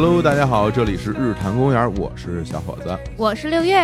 [0.00, 2.96] Hello，大家好，这里是日坛公园，我是小伙子。
[3.16, 3.76] 我是六月，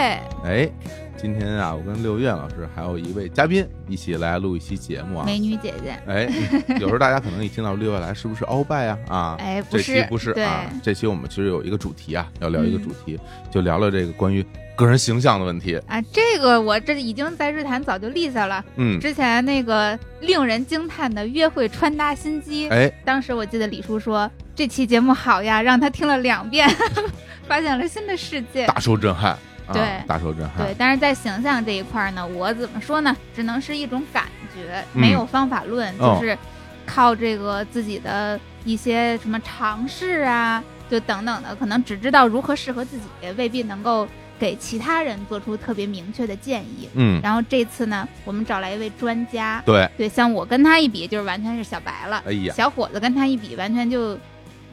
[0.44, 0.70] 哎，
[1.16, 5.26] 今天啊，我跟六月老师还有一位嘉宾一起来录一期节目啊。
[5.26, 6.30] 美女姐姐，哎，
[6.78, 8.98] 有时候大家可能一听到六月来，是不是鳌拜啊？
[9.08, 13.18] 啊， 哎，不这期是，不是，啊，这期我们其实有一个主题啊，要聊一个主题，
[13.50, 15.76] 就聊聊这个关于个人形象的问题。
[15.88, 18.64] 啊，这个我这已经在日坛早就立下了。
[18.76, 26.68] 嗯，之前那个令人惊叹的约会穿搭心机，哎，当时我记得李叔说这期节目好呀，让他听了两遍，
[27.48, 28.66] 发现了新的世界。
[28.66, 29.36] 大受震撼。
[29.66, 30.58] 啊、对大受震撼。
[30.66, 33.16] 对，但是在形象这一块呢，我怎么说呢？
[33.34, 36.36] 只能是一种感觉，嗯没有方法论，哦就是
[36.84, 43.04] 靠这个自己的一些什么尝试啊，就等等的，可能只知道如何适合自己，
[43.38, 44.06] 未必能够
[44.38, 46.90] 给其他人做出特别明确的建议。
[46.92, 54.18] 嗯，然后这次呢，我们找来一位专家，对，对，像我跟他一比，就是完全是小白了；哎呀，小伙子跟他一比，完全就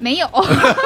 [0.01, 0.27] 没有，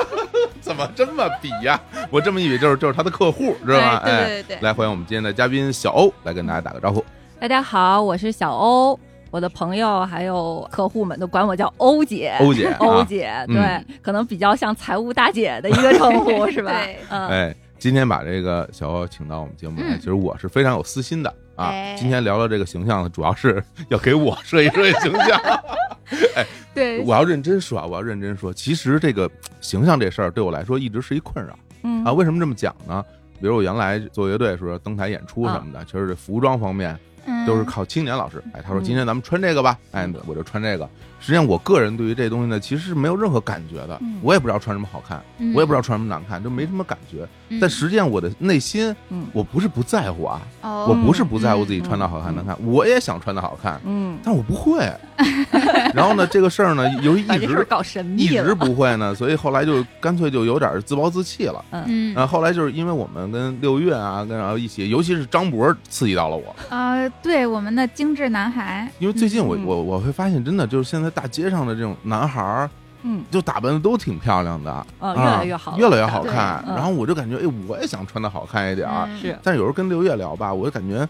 [0.59, 1.79] 怎么这么比呀？
[2.11, 4.01] 我这么一比，就是就是他的客户，知道吧？
[4.03, 4.57] 对哎，对对对。
[4.61, 7.03] 来，欢迎我们今天的嘉宾小欧，来跟大家打个招呼。
[7.39, 8.99] 大家好，我是小欧，
[9.31, 12.35] 我的朋友还有客户们都管我叫欧姐。
[12.41, 16.73] 欧姐， 啊，欧姐，嗯对，可能比较像财务大姐的一个称呼， 是吧？
[16.83, 21.67] 对嗯，哎，今天把这个小欧请到我们节目来，嗯其实我是非常有私心的啊。
[21.67, 25.39] 哎今天聊聊这个形象呢，主要是 要给我设计设计形象。
[26.35, 29.29] 哎对，我要认真说啊，我要认真说，其实这个
[29.61, 32.11] 形象这事儿对我来说一直是一困扰嗯啊。
[32.11, 33.03] 为什么这么讲呢？
[33.39, 38.43] 比如我原来做乐队的时候登台演出什么的，其实这服装方面嗯都是靠青年老师。
[38.53, 40.87] 哎，他说嗯今天咱们穿这个吧，哎，我就穿这个。
[41.25, 47.27] 实际上我个人对于这东西呢，其实是没有任何感觉的嗯，我也不知道穿什么好看，嗯我也不知道穿什么难看，就没什么感觉。
[47.49, 54.87] 嗯但实际上我的内心，嗯我不是不在乎啊，哦我不是不在乎自己嗯穿的好看难看，我也想穿的好看，嗯，但我不会。
[55.93, 58.53] 然后呢，这个事儿呢，由于 一直搞神一直。
[58.55, 61.63] 不会呢，所以后来就干脆就有点自暴自弃了。
[61.71, 72.69] 嗯然后后来就是因为我们跟六月啊，跟然后一起，尤其是张博刺激到了我，呃，对我们的精致男孩，因为最近我嗯我我会发现，真的就是现在大街上的这种男孩儿，
[73.03, 76.63] 嗯，就打扮的都挺漂亮的，哦，啊越来越好，越来越好看。
[76.67, 76.75] 嗯。
[76.75, 79.07] 然后我就感觉，哎，我也想穿的好看一点儿。
[79.09, 79.19] 嗯。
[79.19, 79.39] 是。
[79.41, 81.07] 但是有时候跟刘烨聊吧，我就感觉，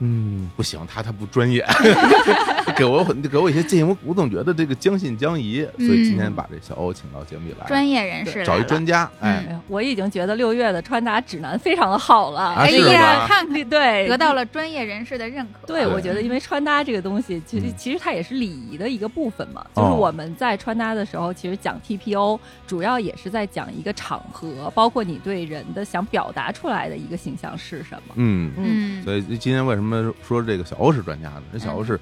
[0.00, 1.64] 嗯，不行，他他不专业，
[2.76, 12.54] 给我很给我一些建议，我我总觉得这个将信将疑，所以今天把这小欧请到节目里来，专业人士找一专家，哎，我已经觉得六月的穿搭指南非常的好了。
[12.54, 15.66] 哎呀，看看对，得到了专业人士的认可。
[15.66, 19.64] 对，我觉得因为穿搭这个东西，其实嗯其实它也是礼仪的一个部分嘛。
[19.74, 28.14] 就是哦我们在穿搭的时候，其实讲 TPO，主要也是在讲一个场合，包括你对人的想表达出来的一个形象是什么。
[28.16, 31.42] 嗯，嗯，嗯，所以今天为什么说这个小欧是专家呢？
[31.52, 31.98] 这小欧是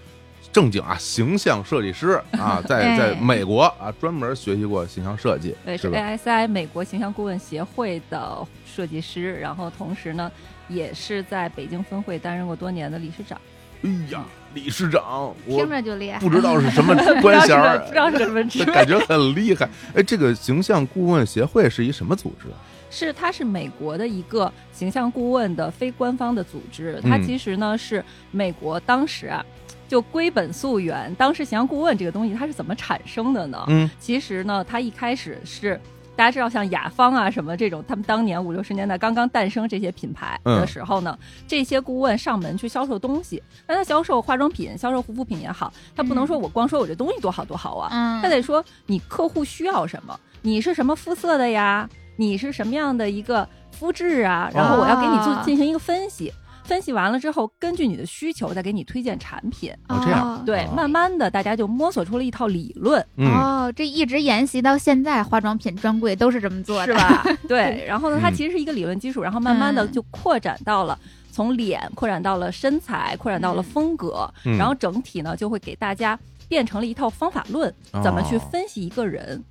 [0.53, 10.31] 正经啊，形象设计师啊， 在哎在美国啊专门学习过形象设计，对，是是？ASI 美国形象顾问协会的设计师，然后同时呢，
[10.69, 13.41] 也是在北京分会担任过多年的理事长。
[13.83, 14.23] 哎呀，
[14.55, 16.19] 理事长，听着就厉害。
[16.21, 17.59] 不知道是什么官衔
[17.89, 19.69] 不知道是什么职位， 感觉很厉害。
[19.95, 22.55] 哎，这个形象顾问协会是一什么组织啊？
[22.91, 29.43] 是它是美国的一个形象顾问的非官方的组织，它嗯其实呢是美国当时啊。
[29.93, 33.63] 就归本溯源，当时形象顾问这个东西它是怎么产生的呢？
[33.69, 35.79] 嗯其实呢，它一开始是
[36.17, 51.87] 大家知道像雅芳啊什么这种，他们当年五六十年代刚刚诞生这些品牌的时候呢，这些顾问上门去销售东西，那他销售化妆品、销售护肤品也好，他不能说我光说我这东西多好多好啊，嗯，他得说你客户需要什么，你是什么肤色的呀，
[52.17, 56.33] 你是什么样的一个肤质啊，然后我要给你做哦进行一个分析。
[56.65, 59.73] 分析完了之后，根据你的需求再给你推荐产品。
[59.89, 66.95] 哦这样哦对，哦慢慢的大家就摸索出了一套理论，嗯哦，这一直沿袭到现在，化妆品专柜都是这么做的，是？
[66.95, 67.25] 吧？
[67.49, 70.99] 对，然后呢，它嗯其实是一个理论基础，然后慢慢的嗯就扩展到了
[71.31, 77.73] 从脸扩展到了身材，扩展到了嗯风格，嗯然后整体呢就会给大家变成了一套方法论，
[78.03, 79.43] 怎么去哦分析一个人。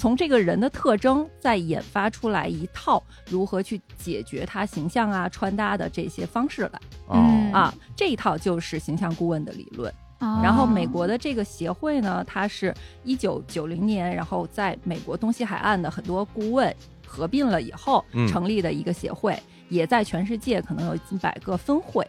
[0.00, 6.80] 从这个人的特征，再研发出来一套如何去解决他形象啊、穿搭的这些方式来
[7.10, 9.92] 嗯哦啊，这一套就是形象顾问的理论。
[10.20, 12.74] 哦然后美国的这个协会呢，它是
[13.04, 16.74] 一九九零年，然后在美国东西海岸的很多顾问
[17.06, 19.38] 合并了以后嗯成立的一个协会，
[19.68, 22.06] 也在全世界可能有近百个分会。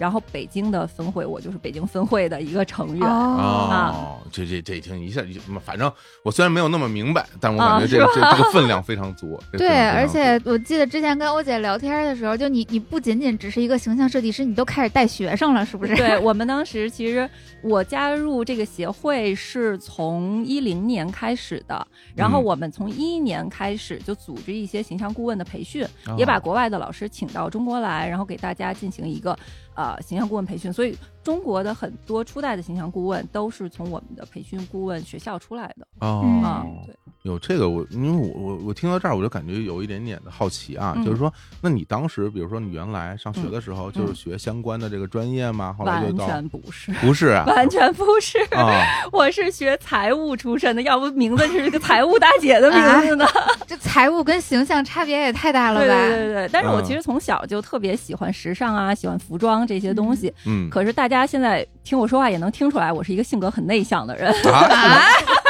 [0.00, 3.06] 然后北京的分会，我就是北京分会的一个成员。
[3.06, 5.22] 哦，这这这听一下，
[5.62, 5.92] 反正
[6.22, 9.38] 我虽然没有那么明白，但我感觉这这这个分量非常足。
[9.52, 15.94] 对，而且我记得之前跟欧姐聊天的时候，就你你不仅仅只是一个形象设计师，你都开始带学生了，是不是？
[15.94, 17.28] 对 我们当时其实
[17.62, 25.86] 我加入这个协会是从一零年开始的，然后我们从一一年开始就组织一些形象顾问的培训，
[26.16, 29.38] 也把国外的老师请到中国来，然后给大家进行一个
[29.80, 35.86] 呃形象顾问培训，所以中国的很多初代的形象顾问都是从我们的培训顾问学校出来的。
[36.00, 36.94] 哦，对。
[37.24, 41.30] 有这个我，因为我我我听到这儿，我就感觉有一点点的好奇啊，就是说，
[41.60, 45.76] 那你当时，比如说你原来上学的时候，就是学相关的这个专业吗？
[45.78, 48.72] 后来就完全不是，不是啊， 完全不是啊，
[49.12, 53.26] 我是学财务出身的，要不名字是个财务大姐的名字呢？
[53.66, 55.86] 这财务跟形象差别也太大了吧？
[55.86, 60.32] 对对对，但是我其实从小就特别喜欢时尚啊，喜欢服装这些东西。
[60.46, 64.68] 嗯，可是大家现在听我说话也能听出来，我是一个性格很内向的人啊。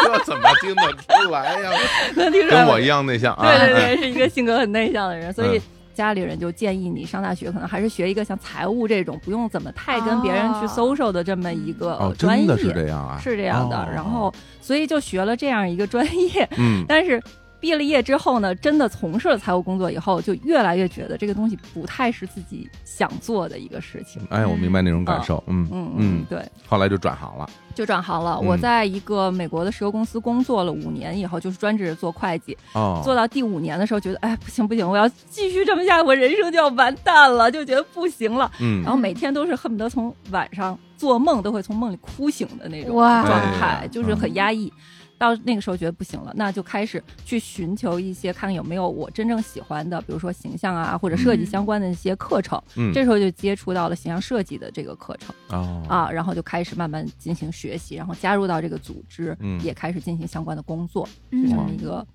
[0.03, 1.71] 这 怎么听得出来呀？
[2.49, 3.47] 跟我一样内向啊！
[3.47, 5.61] 对对对，是一个性格很内向的人， 所以
[5.95, 12.47] 家里人就建议你上大学，可能还是学一个像财务这种不用怎么太跟别人去 social 的这么一个专业。
[12.47, 13.21] 真的是这样啊？
[13.23, 13.89] 是这样的。
[13.95, 16.49] 然后，所以就学了这样一个专业。
[16.57, 17.23] 嗯， 但是。
[17.61, 24.23] 毕了业之后呢，真的从事了财务工作以后，就越来越觉得这个东西不太是自己想做的一个事情。
[24.31, 25.43] 哎，我明白那种感受。
[25.47, 26.43] 嗯嗯嗯，对。
[26.67, 28.41] 后来就转行了，就转行了。
[28.41, 32.57] 我在一个美国的石油公司工作了五年以后，就是专职做会计。
[32.73, 33.03] 哦。
[33.05, 38.51] 做到第五年的时候，觉得哎不行不行，我要继续这么下去，我人生就要完蛋了，就觉得不行了。
[38.61, 38.83] 嗯。
[38.83, 43.25] 然后每天都是恨不得从晚上做梦都会从梦里哭醒的那种状
[43.59, 44.73] 态，就是很压抑。
[45.21, 52.59] 到那个时候觉得不行了，那就开始去寻求一些看看有没有我真正喜欢的，比如说形象啊或者设计相关的一些课程。
[52.77, 55.35] 嗯，这时候就接触到了形象设计的这个课程。
[55.51, 62.07] 哦，啊，然后就开始慢慢进行学习，然后加入到这个组织，也开始进行相关的工作，是这么一个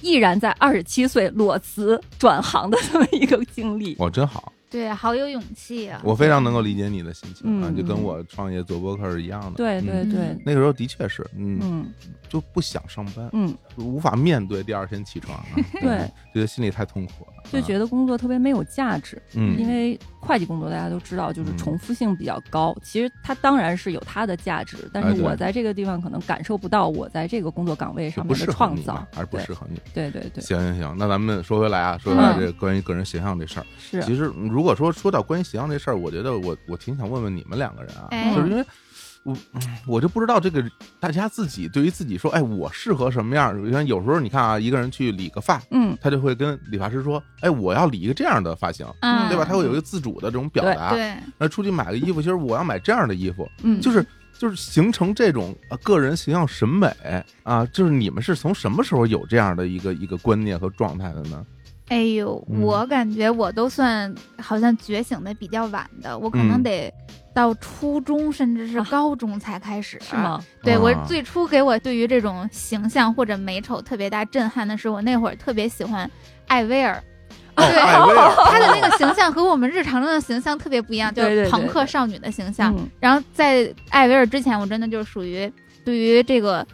[0.00, 3.96] 毅然在二十七岁裸辞转行的这么一个经历。
[3.98, 4.52] 哇，真好。
[4.72, 6.00] 对，好有勇气啊！
[6.02, 9.52] 我非常能够理解你的心情啊，就跟我创业做博客是一样的。
[9.52, 11.92] 对对对，那个时候的确是，嗯，
[12.26, 15.38] 就不想上班，嗯，无法面对第二天起床，
[15.80, 17.50] 对，觉得心里太痛苦了。
[17.52, 22.74] 就觉得工作特别没有价值，嗯，因为会计工作大家都知道，就是重复性比较高。
[22.80, 29.80] 其实它当然是有它的价值，但是我在这个地方可能感受不到我在这个工作岗位上面的创造，还是不适合你。
[29.92, 38.64] 对对对，行行行，那咱们说回来啊，说回来这关于个人形象这事儿，是，其实如果说说到关于形象这事儿，我觉得我我挺想问问你们两个人啊，就是因为。
[39.24, 39.36] 我
[39.86, 40.64] 我就不知道这个
[40.98, 43.56] 大家自己对于自己说，哎，我适合什么样？
[43.64, 49.44] 你看有时候你看啊，一个人去理个发，嗯，他就会跟理发师说，哎，我要理一个这样的发型，嗯，对吧？
[49.44, 50.90] 他会有一个自主的这种表达。
[50.90, 54.04] 对，那出去买个衣服，其实我要买这样的衣服，嗯，就是
[54.38, 56.92] 就是形成这种个人形象审美
[57.44, 61.44] 啊，就是你们是从什么时候有这样的一个一个观念和状态的呢？
[61.92, 66.90] 哎呦，我感觉我都算好像觉醒的比较晚的，我可能得
[67.34, 70.42] 到初中甚至是高中才开始，是吗？
[70.62, 76.10] 对我最初给我对于这种形象或者美丑特别大震撼的是，我那会儿特别喜欢
[76.46, 77.02] 艾薇儿，
[77.56, 77.66] 对，
[78.48, 82.74] 她的那个形象和我们日常中的形象特别不一样，就是朋克少女的形象。
[83.00, 85.52] 然后在艾薇儿之前，我真的就是属于
[85.84, 86.66] 对于这个。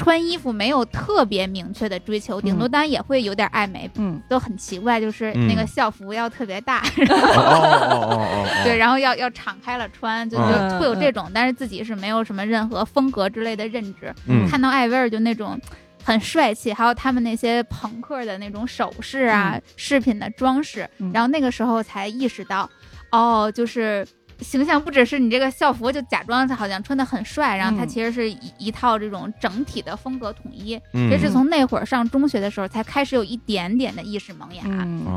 [0.00, 14.10] 穿衣服没有特别明确的追求，顶多当然也会有点爱美，嗯，都很奇怪，就是那个校服要特别大，哦 哦哦，对，然后要要敞开了穿，就就会有这种，但是自己是没有什么任何风格之类的认知。
[14.48, 15.60] 看到艾薇儿就那种
[16.02, 22.70] 很帅气，还有他们那些朋克的那种首饰啊、饰品的装饰，然后那个时候才意识到，
[23.10, 24.06] 哦，就是。
[24.40, 30.80] 形象不只是你这个校服，就假装他好像穿的很帅，然后他其实是一一套这种整体的风格统一。
[30.92, 34.62] 这是从那会儿上中学的时候才开始有一点点的意识萌芽，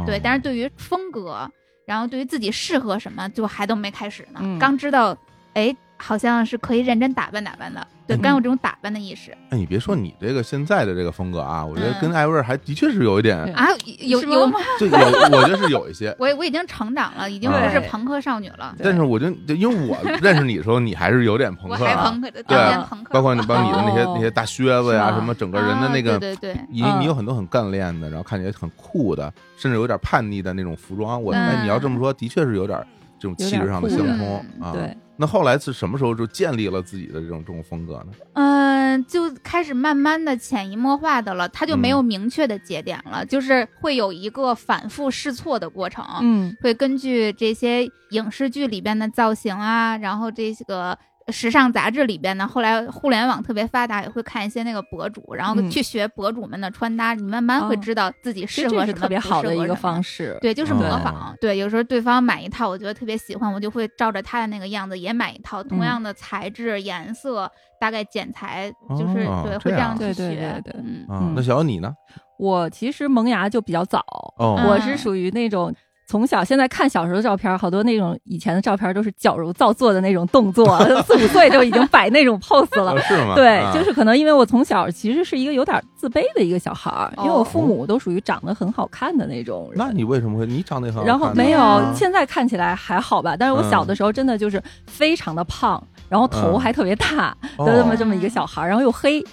[0.06, 0.20] 对。
[0.20, 1.50] 但是对于风格，
[1.86, 4.40] 然后对于自己适合什么，就还都没开始呢。
[4.60, 5.18] 刚知道，
[5.54, 7.88] 哎，好像是可以认真打扮打扮的。
[8.06, 9.32] 对，刚有这种打扮的意识。
[9.50, 13.70] 哎，你别说你这个现在的这个风格啊，我觉得跟艾薇儿还的确是有一点啊，
[14.00, 14.60] 有有吗？
[14.78, 16.14] 就有，我觉得是有一些。
[16.20, 18.76] 我我已经成长了，已经不是朋克少女了。
[18.84, 23.14] 但是我觉得因为我认识你的时候，你还是有点朋克啊，对，朋克。
[23.14, 31.24] 包括你包括你的那些那些大靴子呀，什么整个人的那个，对对对，你你有很多很干练的，然后看起来很酷的，甚至有点叛逆的那种服装。
[31.24, 32.78] 我哎，你要这么说，的确是有点
[33.18, 34.74] 这种气质上的相通啊。
[34.74, 34.98] 对。
[35.18, 38.12] 那后来是什么时候就建立了自己的这种这种风格呢？
[38.34, 38.64] 嗯。
[38.94, 46.06] 嗯，就开始慢慢的潜移默化的了，他就没有明确的节点了，就是会有一个反复试错的过程。
[46.22, 50.98] 嗯，会根据这些影视剧里边的造型啊，然后这个。
[51.30, 60.38] 时尚杂志里边呢，后来互联网特别发达，也会看一些那个博主，然后去学博主们的穿搭，你慢慢会知道自己适合什么，特别好的一个方式。
[60.42, 61.36] 对，就是模仿。
[61.40, 67.50] 对，有时候对方买一套，我觉得特别喜欢，我就会照着他的那个样子也买一套，同样的材质、颜色，
[67.80, 69.14] 大概剪裁，就是
[69.44, 70.14] 对，会这样去学。
[70.14, 70.74] 对对对，
[71.10, 71.34] 嗯。
[71.36, 71.94] 那小小你呢？
[72.38, 74.04] 我其实萌芽就比较早，
[74.38, 75.74] 我是属于那种。
[76.06, 83.00] 从小现在看小时候的照片，好多那种以前的照片都是矫揉造作的那种动作，四五岁就已经摆那种 pose 了。
[83.02, 83.36] 是吗？
[83.38, 89.72] 对，就是可能因为我从小其实是一个有点自卑的一个小孩儿，因为我父母都属于长得很好看的那种。
[89.76, 90.46] 那你为什么会？
[90.46, 93.36] 你长得很好然后没有，现在看起来还好吧？
[93.38, 99.24] 但是我小的时候真的就是非常的胖，然后头还特别大就这么这么一个小孩儿，然后又黑。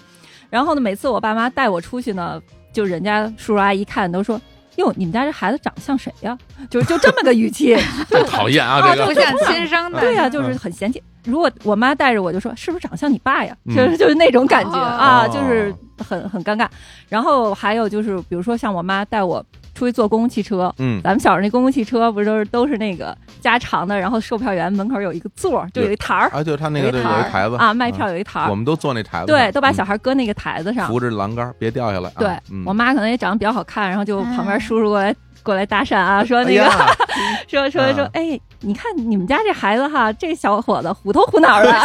[0.49, 2.41] 然后呢，每次我爸妈带我出去呢，
[2.73, 4.41] 就人家叔叔阿姨看都说。
[4.81, 6.37] 哟，你们家这孩子长得像谁呀？
[6.69, 7.77] 就就这么个语气，
[8.27, 8.81] 讨厌啊！
[8.83, 10.01] 这个不像亲生的。
[10.01, 11.03] 对呀，就是很嫌弃。
[11.25, 13.57] 如果我妈带着我就说，是不是长像你爸呀？
[13.69, 16.67] 就是就是那种感觉啊，就是很很尴尬。
[17.09, 19.45] 然后还有就是，比如说像我妈带我。
[19.75, 26.29] 出去坐公共汽车，嗯，咱们小时候那公共汽车不是都是都是那个加长的，然后售票员门口有一个座，就有一台儿。
[26.31, 27.57] 啊，就他那个有一台子。
[27.57, 32.11] 啊，卖票有一台儿，我们都坐那台子，对，都把小孩搁那个台子上，扶着栏杆别掉下来。
[32.19, 32.37] 对
[32.67, 36.65] 我妈可能也长得比较好看，然后就旁边叔叔过来过来搭讪啊，说那个
[37.49, 41.73] 说 说说，哎，你看你们家这孩子哈，这小伙子虎头虎脑的，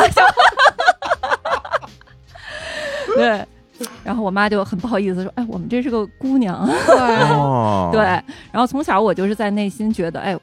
[3.15, 3.45] 对。
[4.03, 6.65] 然后我妈就很不好意思说：“哎，我们这是个姑娘。
[7.91, 8.01] ”对，
[8.51, 10.37] 然后从小我就是在内心觉得，哎，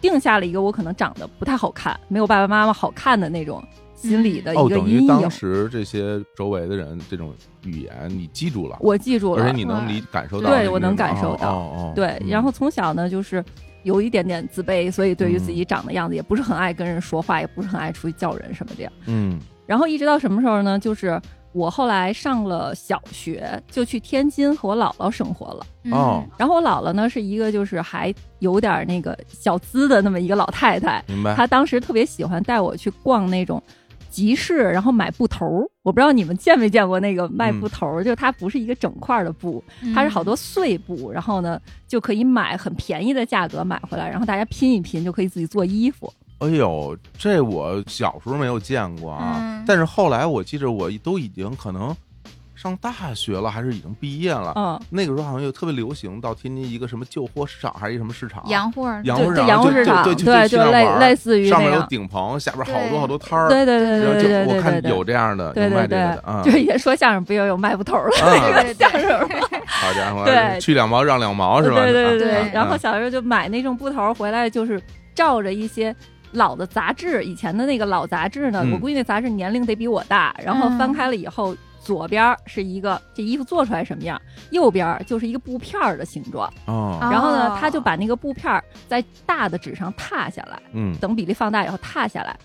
[0.00, 3.62] 定下了一个我可能长得不太好看，没有爸爸妈妈好看的那种
[3.94, 5.06] 心理的一个阴影。
[5.06, 11.92] 当时这些周围的人这种语言你记住了，我记住了，而且你能理感受到，对我能感受到。
[11.94, 13.44] 对，然后从小呢就是
[13.84, 18.92] 有一点点自卑，所以对于自己长的样子也不是很爱跟人说话，也不是很爱出去叫人什么这样。
[19.06, 20.76] 嗯，然后一直到什么时候呢？
[20.78, 21.20] 就是。
[21.52, 25.66] 我后来上了小学，就去天津和我姥姥生活了。
[25.90, 31.02] 哦，然后我姥姥呢是一个就是还有点那个小资的那么一个老太太。
[31.06, 31.34] 明白。
[31.34, 33.62] 她当时特别喜欢带我去逛那种
[34.08, 35.64] 集市，然后买布头。
[35.82, 46.12] 我不知道你们见没见过那个卖布头，就它不是一个整块的布，它是好多碎布，然后呢就可以买很便宜的价格买回来，然后大家拼一拼就可以自己做衣服。
[46.42, 51.94] 哎呦，这我小时候没有见过啊，但是后来我记着，我都已经可能
[52.56, 54.52] 上大学了，还是已经毕业了。
[54.56, 58.42] 嗯，那个时候好像又特别流行到天津一个什么旧货市场，还是一什么市场？
[58.48, 63.48] 洋货，洋货市场，对对，就类类似于上面有顶棚，下边好多好多摊儿。
[63.48, 69.28] 对对对对对对，我看有这样的，有卖这个的，啊，就是也说相声不也有卖布头的那个相声吗？
[69.64, 71.76] 好家伙，对，去两毛让两毛是吧？
[71.82, 74.82] 对对对，然后小时候就买那种布头回来，就是
[75.14, 75.94] 照着一些。
[76.32, 78.66] 老的杂志，以前的那个老杂志呢？
[78.72, 80.34] 我估计那杂志年龄得比我大。
[80.42, 84.20] 然后翻开了以后，左边是一个这衣服做出来什么样，
[84.50, 86.52] 右边就是一个布片儿的形状。
[86.66, 86.98] 哦。
[87.00, 92.36] 然后呢，他就把那个布片儿在大的纸上踏下来，嗯，等比例放大以后踏下来，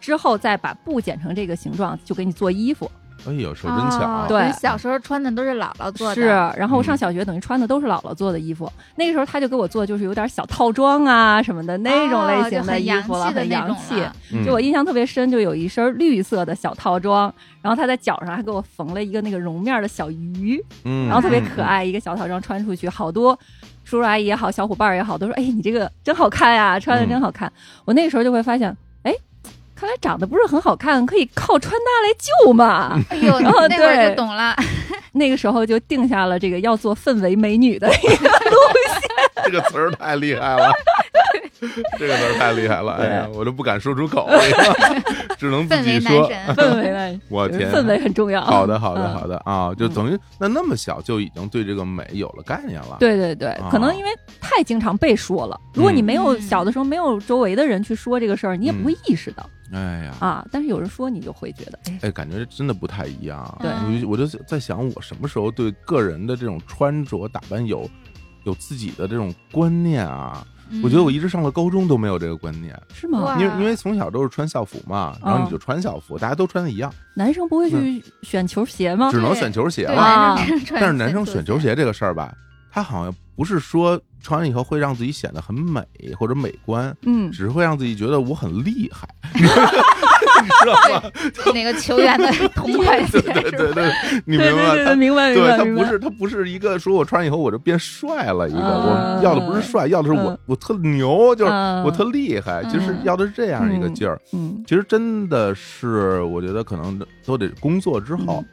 [0.00, 2.90] 之后再把布剪成这个形状，就给你做衣服。
[3.24, 4.26] 哎呦，手真巧！
[4.28, 6.14] 对，小时候穿的都是姥姥做的。
[6.14, 8.70] 是，然后我上小学，等于穿的都是姥姥做的衣服。
[8.94, 13.94] 那个时候他就给我做，就是有点小套装啊什么的那种类型的衣服了，很洋气。
[14.44, 23.36] 就我印象特别深，就有一身绿色的小套装，然后他在脚上还给我缝了一个那个绒面的小鱼，然后特别可爱，一个小套装穿出去，好多
[23.82, 27.52] 叔叔阿姨也好，小伙伴也好，都说：“哎，你这个真好看呀，穿的真好看。”
[27.84, 28.76] 我那个时候就会发现。
[29.76, 32.14] 看来长得不是很好看，可以靠穿搭来
[32.46, 32.98] 救嘛？
[33.10, 34.56] 哎呦，然 后那会儿就懂了，
[35.12, 38.56] 那个时候就定下了这个要做氛围美女的一个路
[39.00, 39.10] 线。
[39.44, 40.72] 这个词儿太厉害了，
[41.98, 44.28] 这个词儿太厉害了，哎呀，我都不敢说出口，
[45.38, 46.30] 只能自己说。
[46.54, 48.42] 氛围男我天，氛围很重要。
[48.42, 52.96] 好的，好的，好的啊，就等于那那么小就已经对这个美有了概念了。
[53.00, 54.10] 对对对，可能因为
[54.40, 59.48] 太经常被说了，如果你没有小的时候没有周围的人去说这个事儿，你也不会意识到。
[59.72, 60.46] 哎呀啊！
[60.52, 63.58] 但是有人说你就会觉得，哎，感觉真的不太一样。
[63.60, 63.68] 对，
[64.04, 67.90] 我我就在想，我什么时候对个人的这种穿着打扮有
[68.44, 70.46] 有自己的这种观念啊？
[70.82, 73.36] 我觉得我一直上了高中都没有这个观念，是吗？
[73.40, 76.92] 因为因为从小都是穿校服嘛，然后你就穿校服，大家都穿的一样。
[77.14, 79.10] 男生不会去选球鞋吗？
[79.10, 80.36] 只能选球鞋了。
[80.72, 82.34] 但是男生选球鞋这个事儿吧，
[82.70, 84.00] 他好像不是说。
[84.22, 85.80] 穿了以后会让自己显得很美
[86.18, 89.08] 或者美观，嗯，只是会让自己觉得我很厉害。
[90.44, 91.02] 知道吗？
[91.54, 93.90] 那个球员的同款鞋，对对 对，
[94.26, 94.94] 你明白吗？
[94.94, 95.56] 明白明白。
[95.56, 101.52] 对他不是他不是一个说我穿上以后我就变帅了，一个我要的不是帅，要的是我我特牛，就是
[101.84, 102.62] 我特厉害。
[102.70, 104.20] 其实要的是这样一个劲儿。
[104.32, 108.44] 嗯，其实真的是，我觉得可能都得工作之后。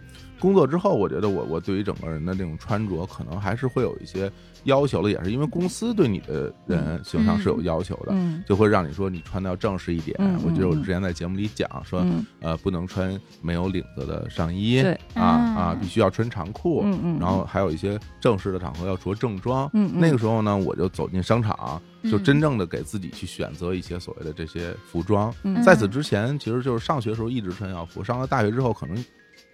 [0.43, 4.29] 工作之后，我觉得我我对于整个人的这种穿着，可能还是会有一些
[4.65, 8.13] 要求的，也是因为公司对你的人形象是有要求的，
[8.45, 10.13] 就会让你说你穿的要正式一点。
[10.45, 12.05] 我记得我之前在节目里讲说，
[12.41, 14.83] 呃，不能穿没有领子的上衣，
[15.13, 16.83] 啊啊，必须要穿长裤，
[17.21, 19.69] 然后还有一些正式的场合要着正装。
[19.93, 21.81] 那个时候呢，我就走进商场，
[22.11, 25.33] 就真正的给自己去选择一些所谓的这些服装。
[25.63, 29.01] 在此之前，其实就是上学的时候一直穿校服，上了大学之后可能。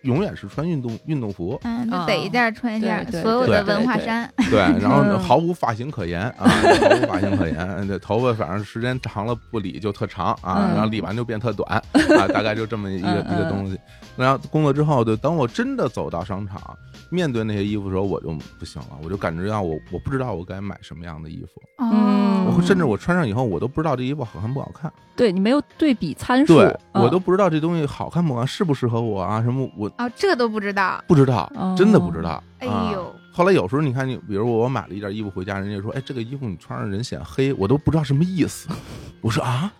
[0.04, 11.70] 永远是穿运动运动服，嗯，得一件穿一件，所有的文化衫，对，然后毫无发型可言啊，毫无发型可言，这头发反正时间长了不理就特长啊，然后理完就变特短
[12.18, 13.80] 啊，大概就这么一个一个东西。
[14.16, 16.62] 然后工作之后，就等我真的走到商场，
[17.10, 24.92] 面对那些衣服的时候，我就不行了，我就感觉到我我不知道我该买什么样的衣服，嗯，我甚至我穿上以后，我都不知道这衣服好看不好看。
[25.16, 29.42] 对你没有对比参数，对我都不知道这东西好看不好看，适不适合我啊？
[29.42, 32.44] 什么我啊，这都不知道，不知道，真的不知道。
[32.60, 38.70] 哎呦，后来有时候你看你，比如我买了一件衣服回家，人家说，哎，这个衣服你穿上人显黑，我都不知道什么意思。
[39.22, 39.72] 我说啊，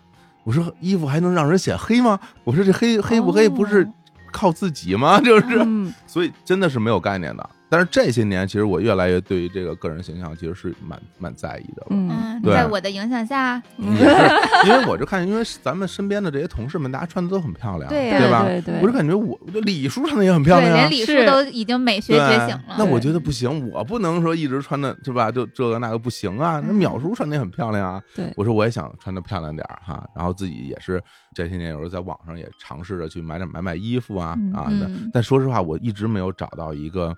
[0.44, 2.20] 我说衣服还能让人显黑吗？
[2.44, 3.88] 我说这黑黑不黑不是。
[4.32, 5.20] 靠自己吗？
[5.22, 7.50] 就是，所以真的是没有概念的。
[7.72, 11.86] 但是这些年，其实我越来越对于这个个人形象，其实是蛮蛮在意的。
[11.92, 18.44] 嗯，在我的影响下，也是因为我就看，因为咱们身边的这些同事们，大家穿的都很漂亮，对对吧？
[18.44, 22.76] 对对，我就感觉我，我李叔穿的也很漂亮，连李叔都已经美学觉醒了。
[22.78, 25.32] 那我觉得不行，我不能说一直穿的，是吧？
[25.32, 26.60] 就这个那个不行啊。
[26.66, 28.02] 那淼叔穿的也很漂亮啊。
[28.16, 31.00] 对，我说我也想穿的漂亮点哈，然后自己也是
[31.36, 34.72] 这些年有时候在网上也尝试着去买点买买衣服啊啊。
[35.14, 37.16] 但说实话，我一直没有找到一个。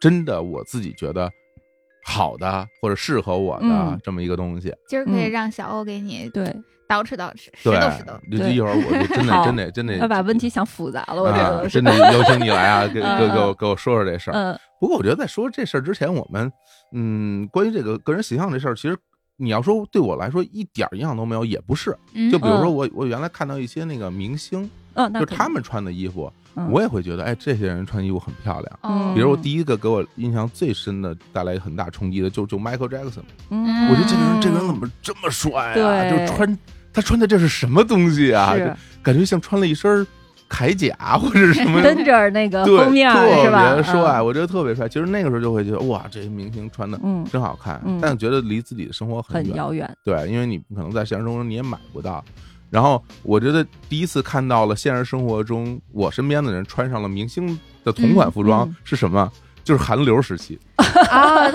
[0.00, 1.30] 真的，我自己觉得
[2.04, 6.44] 好的或者适合我的这么一个东西，今儿可以让小欧给你对
[6.88, 7.48] 捯饬捯饬。
[7.64, 14.34] 对，一会儿我真的真的真的要把问题想复杂了，我觉得真的邀请你来啊，给给给我给我说说这事儿。
[14.34, 16.52] 嗯，不过我觉得在说这事儿之前，我们
[16.92, 18.96] 嗯，关于这个个人形象这事儿，其实
[19.36, 21.90] 你要说对我来说一点影响都没有，也不是。
[22.30, 26.32] 就比如说我我原来看到一些那个明星，嗯，就他们穿的衣服。
[26.70, 28.78] 我也会觉得，哎，这些人穿衣服很漂亮。
[28.82, 33.20] 嗯，比如我第一个给我印象最深的、带来很大冲击的，就就 Michael Jackson。
[33.50, 36.10] 嗯，我觉得这个人，这个人怎么这么帅啊？
[36.10, 36.58] 就穿
[36.94, 38.56] 他穿的这是什么东西啊？
[39.02, 40.06] 感觉像穿了一身
[40.48, 41.82] 铠甲或者什么。
[41.82, 43.68] 跟着那个封面是吧？
[43.68, 44.88] 特别帅，我觉得特别帅。
[44.88, 46.98] 其实那个时候就会觉得，哇，这些明星穿的
[47.30, 47.78] 真好看。
[48.00, 49.94] 但觉得离自己的生活很遥远。
[50.02, 52.24] 对，因为你可能在现实生活中你也买不到。
[52.70, 59.30] 然后我觉得第一次看到了现实生活中我身边的人穿上了明星的同款服装是什么？
[59.64, 60.56] 就是韩流时期
[61.10, 61.50] 啊，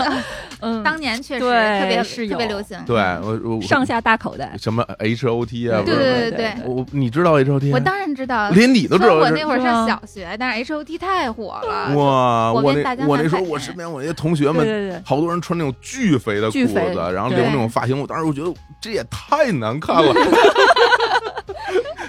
[0.60, 1.50] 嗯，当年确实特
[1.88, 2.78] 别特别流行。
[2.86, 5.82] 对我我上下大口袋，什么 H O T 啊？
[5.86, 7.72] 对对对对，我你知道 H O T？
[7.72, 9.14] 我当然知道，连你都知道。
[9.16, 11.96] 我那会儿上小学，但是 H O T 太火了。
[11.96, 12.52] 哇！
[12.52, 16.74] 我那我那时候我身边我那些同学们，好多人穿那种巨肥的裤子，
[17.14, 20.14] 然后留那种发型，我当时我觉得这也太难看了。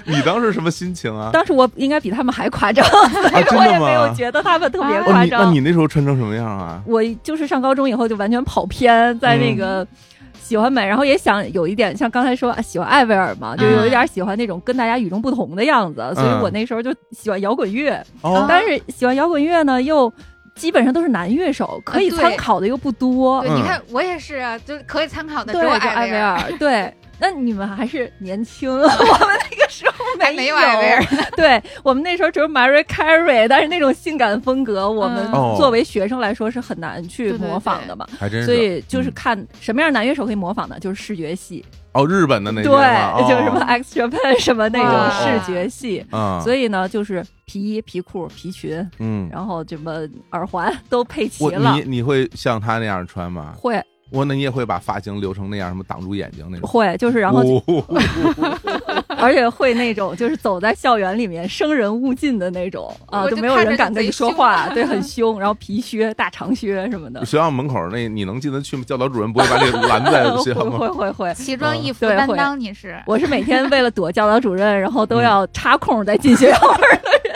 [0.11, 1.29] 你当时什么心情啊？
[1.31, 3.87] 当时我应该比他们还夸张，啊，真的吗？
[3.87, 5.45] 没有觉得他们特别夸张。
[5.45, 6.81] 那你那时候穿成什么样啊？
[6.85, 9.85] 我就是上高中以后就完全跑偏，在那个
[10.41, 18.03] 喜欢美，然后也想有一点像刚才说喜欢艾薇儿嘛，就有一点喜欢那种跟大家与众不同的样子，所以我那时候就喜欢摇滚乐。
[18.47, 20.11] 但是喜欢摇滚乐呢，又
[20.55, 23.41] 基本上都是男乐手，可以参考的又不多。
[23.41, 26.51] 对你看我也是，啊，就可以参考的只有艾薇儿。
[26.59, 26.93] 对。
[27.23, 29.93] 那你们还是年轻， 我们那个时候
[30.35, 30.55] 没有。
[31.37, 38.05] 对我们那时候只有 Mary Carey， 但是那种性感风格，我们作为学生来说是很难去模仿的嘛。
[38.19, 38.45] 还真是。
[38.45, 41.63] 所以就是看什么样男乐手可以模仿的，就是视觉系。
[41.93, 42.71] 哦，日本的那对，
[43.29, 46.05] 就是什么 X Japan 什么那种视觉系。
[46.43, 51.73] 所以呢，就是皮衣、皮裤、皮裙，嗯，然后什么耳环都配齐了。
[51.75, 53.53] 你你会像他那样穿吗？
[53.57, 53.81] 会。
[54.13, 56.69] 我那你也会把发型留成那样，什么挡住眼睛那种？
[56.69, 57.41] 会，就是然后，
[59.17, 65.39] 而且会那种，就是走在校园里面生人勿近的那种啊，就没有人敢跟你说话，对，很凶。
[65.39, 67.25] 然后皮靴、大长靴什么的。
[67.25, 68.83] 学校门口那你能进得去吗？
[68.85, 70.77] 教导主任不会把你拦在学校吗？
[70.77, 71.33] 会会会。
[71.33, 72.95] 奇装异服担当你是？
[73.07, 77.32] 我是每天为了躲教导主任，然后都要插空再进学校门的人。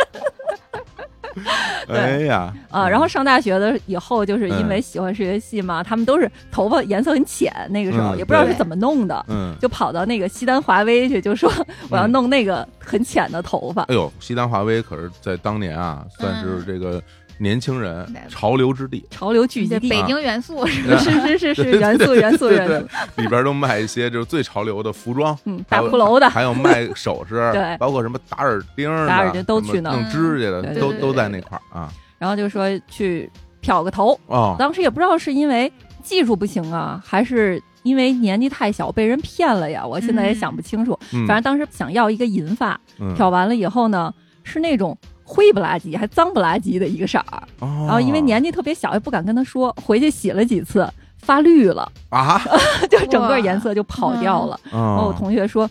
[1.87, 11.51] 哎呀，啊，然后上大学的以后，就是因为喜欢数学系嘛，他们都是头发颜色很浅，那个时候也不知道是怎么弄的，嗯，就跑到那个西单华威去，就说
[11.89, 13.83] 我要弄那个很浅的头发。
[13.83, 17.01] 哎呦，西单华威可是在当年啊，算是这个。
[17.39, 21.37] 年轻人潮流之地，潮流聚集地，北京元素 是是？
[21.37, 31.91] 是是元素元素元素，里边都卖一些就是最潮流的服装，嗯，大骷髅的，还有卖首饰， 对，包括什么打耳钉、打耳钉都去那弄指甲的，都都在那块儿啊。
[32.17, 33.29] 然后就说去
[33.61, 34.19] 漂个头。
[34.27, 35.71] 啊，当时也不知道是因为
[36.03, 40.97] 技术不行啊，还是因为年纪太小被人骗了呀，我现在也想不清楚。
[41.27, 42.79] 反正当时想要一个银发，
[43.15, 44.11] 漂完了以后呢，
[44.43, 44.97] 是那种。
[45.29, 50.87] 灰不拉几，还脏不拉几的一个色儿，然后因为年纪特别小，也不敢跟他说，回去洗了几次，
[51.19, 52.41] 发绿了啊，
[52.89, 54.57] 就整个颜色就跑掉了。
[54.71, 55.69] 然后我同学说，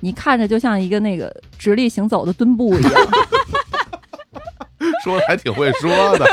[0.00, 2.92] 你看着就像一个那个直立行走的墩布一样。
[5.02, 6.26] 说的还挺会说的，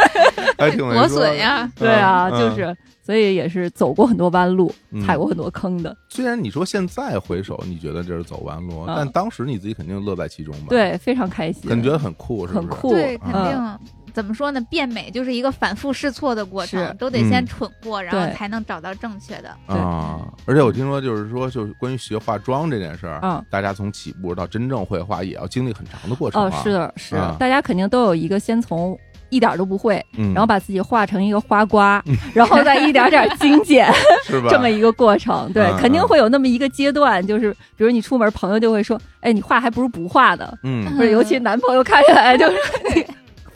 [0.58, 1.70] 还挺会磨损呀。
[1.80, 2.76] 对啊，就是。
[3.08, 4.70] 所以也是走过很多弯路，
[5.06, 5.96] 踩过很多坑的。
[6.10, 10.66] 虽然你说现在回首，你觉得这是走弯路，但当时你自己肯定乐在其中吧？
[10.68, 12.90] 对，非常开心，感觉很酷，是很酷。
[12.90, 13.80] 对，肯定
[14.14, 14.60] 怎么说呢？
[14.70, 19.50] 变美就是一个反复试错的过程，都得先蠢过，然后才能找到正确的。
[19.68, 20.28] 啊！
[20.46, 26.44] 而且我听说，就是说，就是关于学化妆这件事儿，嗯，大家从起步到真正会画，也要经历很长的过程。
[26.44, 28.98] 哦，是的，是，大家肯定都有一个先从。
[29.30, 33.92] 一点都不会，然后把自己画成一个花瓜， 然后再一点点精简，
[34.26, 34.48] 是吧？
[34.52, 42.58] 这么一个过程，对，肯定会有那么一个阶段，就是比如你出门，朋友就会说：“哎，你画还不如不画的。”嗯，或者尤其男朋友看起来就是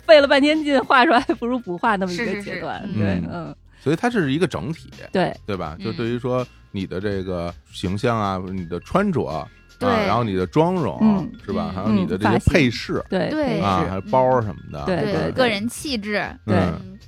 [0.06, 3.54] 费了半天劲画出来，还不如不画那么一个阶段，对，嗯。
[3.84, 5.76] 所以它这是一个整体，对对吧？
[5.84, 9.48] 就对于说你的这个形象啊，你的穿着。
[9.82, 11.72] 对，然后你的妆容是吧？
[11.76, 16.56] 还有你的这些配饰，对对啊，还有包什么的，对对，个人气质，对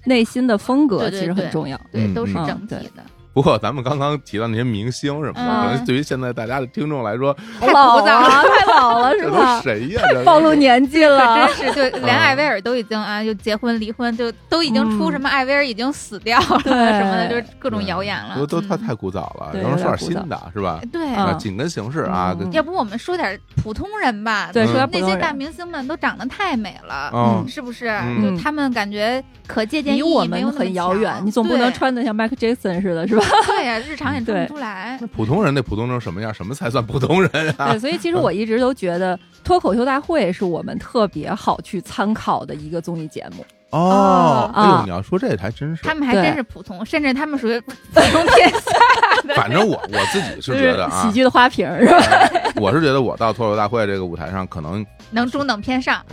[0.05, 3.03] 内心的风格其实很重要，对，都是整体的。
[3.33, 8.03] 不过咱们刚刚提到那些明星什么的，可能对于现在大家的听众来说，太老了，
[8.45, 9.59] 太老了，是吧？
[9.61, 10.01] 谁呀？
[10.23, 18.35] 暴露年纪了，真是就连艾薇儿都已经啊，就结婚离婚，就都已经出什么艾薇儿已经死掉了什么的，就是各种谣言了。
[18.37, 20.79] 都都太太古早了，然后说点新的，是吧？
[20.91, 21.01] 对，
[21.39, 22.35] 紧跟形势啊。
[22.51, 24.51] 要不我们说点普通人吧？
[24.53, 27.91] 对，说那些大明星们都长得太美了，嗯，是不是？
[28.21, 31.13] 就他们感觉可借鉴，离我们很遥远。
[31.25, 33.22] 你总不能穿的像 Michael Jackson 似的，是吧？
[33.47, 34.13] 对呀，日常。
[34.13, 36.33] 也做不出来，那普通人得普通成什么样？
[36.33, 37.71] 什么才算普通人啊？
[37.71, 43.45] 对，所以其实我一直都觉得脱口秀大会是我们特别好去参考的一个综艺节目。
[43.73, 47.71] 哦，哎呦，你要说这还真是，他们还真是普通，甚至他们属于普
[48.11, 49.35] 通天下。
[49.35, 51.99] 反正我我自己是觉得啊，喜剧的花瓶是吧？
[52.57, 56.03] 我是觉得我到脱口秀大会这个舞台上，可能能中等偏上，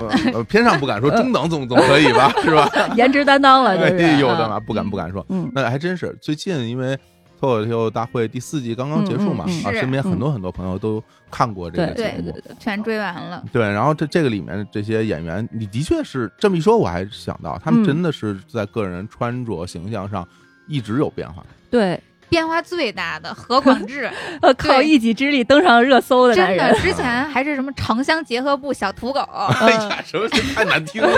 [0.49, 2.33] 偏上不敢说，中等总总可以吧？
[2.43, 2.69] 是吧？
[2.97, 5.25] 颜值担当了， 哎呦，的妈，不敢不敢说。
[5.29, 6.99] 嗯，那还真是最近因为。
[7.41, 13.43] 脱口秀大会第四季刚刚结束嘛，啊，身边很多很多朋友都看过这个节目，对对对，全追完了。
[13.51, 20.29] 对，然后这这个里面这些演员，你的确是这么一说，我还想到他们真的是在个人穿着形象上
[20.69, 21.43] 一直有变化。
[21.71, 21.99] 对。
[22.31, 24.09] 变化最大的何广智，
[24.41, 29.21] 呃，靠一己之力登上热搜的真的，之前 还是什么城乡结合部小土狗，
[29.61, 31.11] 哎呀，什么太难听了，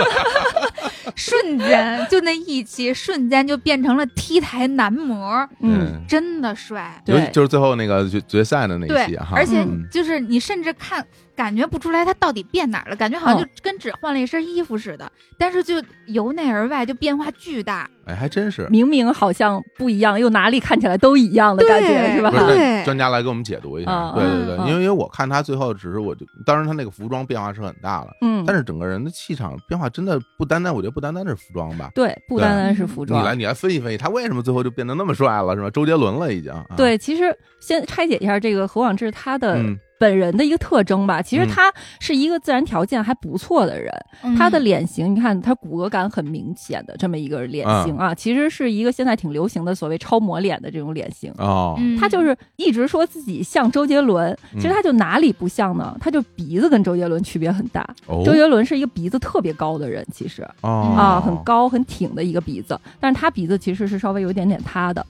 [1.15, 11.05] 瞬间就那一期，瞬间就变成了 T 台男模，嗯，真的帅，对，就是最后那个决决赛的那一期哈，而且就是你甚至看。
[11.35, 15.75] 感觉不出来他到底变哪儿了，感觉好像就跟只换了一身衣服似的，但是就
[16.07, 17.89] 由内而外就变化巨大。
[18.05, 22.29] 哎，还真是，明明好像不一样，又哪里看起来都一样的感觉，是吧？
[22.29, 24.11] 对，专家来给我们解读一下。
[24.11, 31.89] 对对对，因为因为我看他最后只是我就，当然他那个服装变化是很大了，嗯，但是整个人的气场变化真的不单单，我觉得不单单是服装吧？
[31.95, 33.21] 对，不单单是服装。
[33.21, 35.69] 你来你来分析分析，他为什么最后就变得那么帅了，是吧？
[35.69, 36.53] 周杰伦了已经。
[36.75, 39.57] 对，其实先拆解一下这个何广智他的。
[40.03, 43.89] 本人的一个特征吧，其实他是一个自然条件还不错的人。
[44.37, 51.79] 他的脸型，你看他骨骼感很明显的这么一个脸型啊，其实是一个现在挺流行的所谓超模脸的这种脸型哦。
[51.97, 55.95] 他就是一直说自己像周杰伦，其实他就哪里不像呢？
[56.01, 57.87] 他就鼻子跟周杰伦区别很大。
[58.25, 65.05] 周杰伦是一个鼻子特别高的人，其实啊很高很挺的一个鼻子，但是他鼻子其实是稍微有一点点塌的。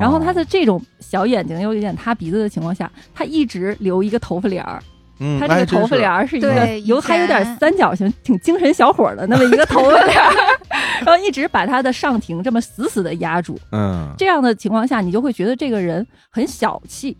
[0.00, 4.82] 然后他的这种小眼睛又有点塌鼻子的情况下，他一直留一个头发帘儿。
[5.22, 10.32] 嗯，他这个头发帘儿是一个有还有点三角形，挺精神小伙的那么一个头发帘儿，
[11.04, 13.58] 然后一直把他的上庭这么死死的压住。
[13.72, 17.14] 嗯，这样的情况下，你就会觉得这个人很小气。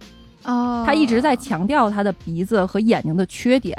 [0.45, 3.77] 哦，他一直在强调他的鼻子和眼睛的缺点。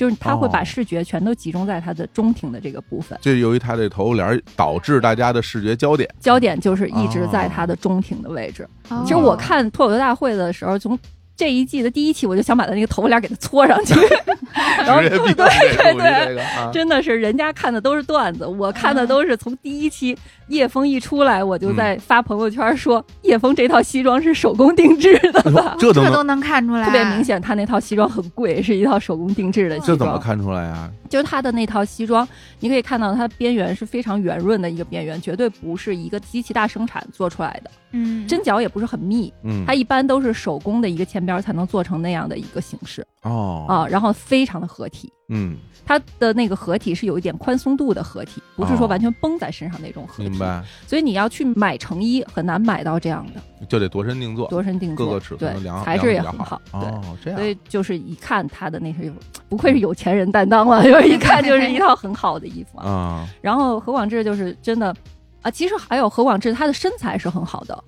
[0.00, 3.18] 就是他会把视觉全都集中在他的中庭的这个部分。
[3.20, 8.66] 就由于他这头帘导致大家的视觉焦点，焦点就是一直在他的中庭的位置。
[9.02, 10.98] 其实我看脱口秀大会的时候，从
[11.36, 13.94] 这一季的第一期，我就想把他那个头发帘给他搓上去，
[14.86, 20.16] 然后对对对，真的是人家看的都是段子，我看的都是从第一期。
[20.50, 29.98] 叶枫一出来，我就在发朋友圈说：“叶枫这套西装是手工定制的吧？”这都能看出来，特别明显，他那套西装很贵，是一套手工定制的西装。
[29.98, 30.90] 这怎么看出来啊？
[31.08, 32.26] 就是他的那套西装，
[32.60, 37.70] 你可以看到它边缘是非常圆润的一个边缘，绝对不是一个机器大生产做出来的。
[37.92, 39.32] 嗯，针脚也不是很密。
[39.42, 43.04] 嗯，它一般都是手工的一个前边才能做成那样的一个形式。
[43.22, 45.12] 哦，啊，然后非常的合体。
[45.30, 45.56] 嗯。
[45.82, 50.28] 它的那个合体是有一点宽松度的合体，不是说完全绷在身上那种合体。
[50.28, 50.62] 明白。
[50.86, 56.60] 所以你要去买成衣很难买到这样的，就得量身定做，量身定做，各个尺寸量，材质也很好。
[56.70, 57.40] 哦，这样。
[57.40, 59.12] 所以就是一看他的那身
[59.48, 63.26] 不愧是有钱人担当了， 就是一看就是一套很好的衣服啊。
[63.40, 64.94] 然后何广智就是真的
[65.42, 67.84] 啊，其实还有何广智，他的身材是很好的。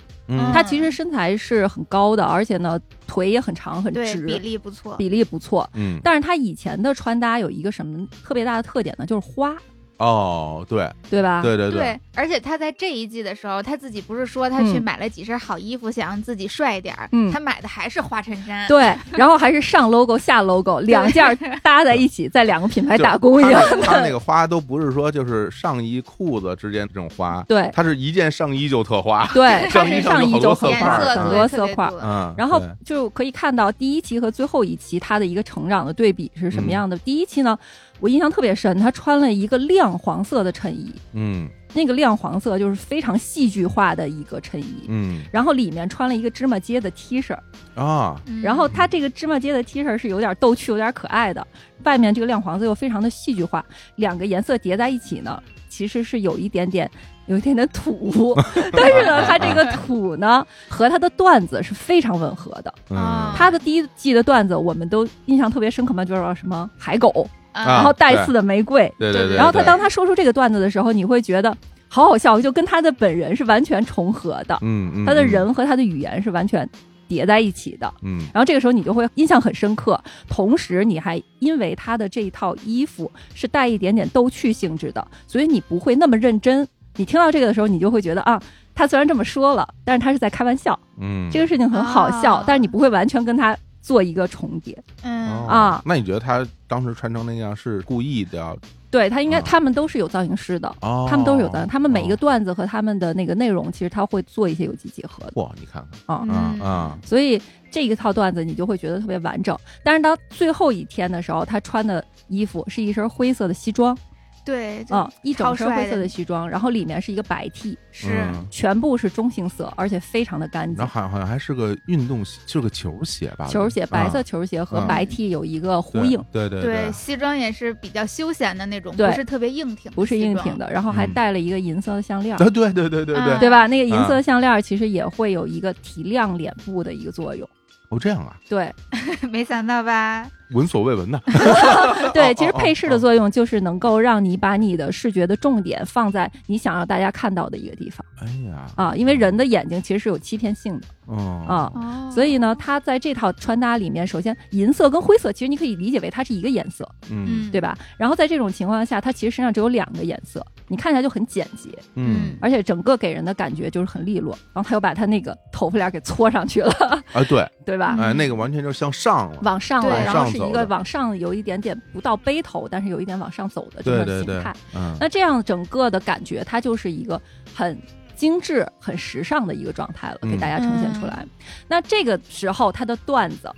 [0.52, 5.68] 他其实身材是很高的，而且呢腿也很长很直，比例不错，比例不错。
[5.74, 9.04] 嗯，但是他以前的穿搭有一个什么特别大的特点呢？
[9.04, 9.54] 就是花。
[10.02, 11.40] 哦，对，对吧？
[11.42, 17.08] 对对对，而且他在这一季的时候，他自己不是说他去买了几身好衣服，想让自己帅一点儿。
[17.12, 18.66] 嗯，他买的还是花衬衫。
[18.66, 21.24] 对，然后还是上 logo 下 logo 两件
[21.62, 23.62] 搭在一起，在两个品牌打工一样。
[23.82, 31.88] 他那个花都不是说就是上衣裤子之间这种花，对，他是一件上衣就特花，对， 上衣上衣就很多很多色块。
[32.02, 36.98] 嗯，然后就可以看到第一期和最后一期它的一个成长的对比是什么样的。
[36.98, 37.56] 第一期呢？
[38.02, 47.38] 我印象特别深，他穿了一个亮黄色的衬衣，嗯，那个亮黄色就是非常戏剧化的一个衬衣，嗯，然后里面穿了一个芝麻街的 T 恤
[47.76, 51.46] 啊，然后他这个芝麻街的 T 恤是有点逗趣、有点可爱的，
[51.84, 56.90] 外面这个亮黄色又非常的戏剧化，两个颜色叠在一起呢，其实是有一点点、
[57.26, 58.36] 有一点点土，
[58.74, 67.30] 但是呢，他这个土呢和他的段子是非常吻合的，嗯，他的第一季的段子我们都印象特别深刻嘛，就是什么海狗。
[67.52, 69.36] 然后带刺的玫瑰，对对对。
[69.36, 71.54] 然后他当他说出这个段子的时候，你会觉得
[71.88, 74.58] 好好笑，就跟他的本人是完全重合的。
[74.62, 75.04] 嗯嗯。
[75.04, 76.68] 他的人和他的语言是完全
[77.06, 77.92] 叠在一起的。
[78.02, 78.20] 嗯。
[78.32, 86.66] 然后这个时候你就会印象很深刻，同时你还因为他的这一套衣服是带一点点逗趣性质的，所以你不会那么认真。
[86.96, 88.40] 你听到这个的时候，你就会觉得啊，
[88.74, 90.78] 他虽然这么说了，但是他是在开玩笑。
[91.00, 91.28] 嗯。
[91.30, 93.56] 这个事情很好笑，但是你不会完全跟他。
[93.82, 98.56] 做一个重叠，嗯啊，那你觉得他当时穿成那样是故意的？
[98.90, 105.32] 对他应该，他们都是有造型师的，他们都是有造，他们每一个段子和他们的那个内容，其实他会做一些有机结合的。
[105.36, 106.98] 哇，你看看啊啊！
[107.02, 107.40] 所以
[107.70, 109.58] 这一套段子你就会觉得特别完整。
[109.82, 113.96] 但是到最后一天的时候，他穿的衣服是一身灰色的西装。
[114.44, 120.76] 对，嗯，一整身灰色的西装，然后里面是一个白 T，是全部是中性色，而且非常的干净。
[120.76, 123.46] 然后好像好像还是个运动，就是个球鞋吧？
[123.46, 126.22] 球鞋，白色球鞋和白 T 有一个呼应。
[126.32, 130.70] 对对对，西装也是比较休闲的那种，不是特别硬挺，不是硬挺的。
[130.72, 132.36] 然后还带了一个银色的项链。
[132.38, 133.66] 对对对对对，对吧？
[133.66, 137.48] 那个银色项链其实也会有一个提亮脸部的一个作用。
[137.90, 138.36] 哦，这样啊？
[138.48, 138.72] 对，
[139.30, 140.26] 没想到吧？
[140.52, 141.20] 闻所未闻的。
[142.12, 148.04] 对，其实配饰的作用就是能够让你把你的视觉的重点放在你想让大家看到的一个地方。
[148.20, 150.86] 哎呀，啊，因为人的眼睛其实是有欺骗性的。
[151.06, 151.42] 哦
[151.74, 157.76] 啊，所以呢，它在这套穿搭里面，首先银色跟灰色，其实你可以理解为它是一个颜色，嗯，对吧？
[157.98, 164.38] 然后在这种情况下，它其实身上只有两个颜色，你看起来就很简洁，嗯，而且整个给人的感觉就是很利落。
[164.54, 166.72] 然后他又把他那个头发帘给搓上去了，
[167.12, 167.96] 啊，对， 对吧？
[168.00, 174.52] 哎，那个完全就向上了，往上了，然后是一个往上有一点点不到杯头，但是有一点往上走的这个形态。
[174.74, 177.20] 嗯，那这样整个的感觉，它就是一个
[177.54, 177.78] 很。
[178.14, 181.26] 精致、很时尚的一个状态了，给大家呈现出来。
[181.66, 183.50] 那这个时候，他的段子，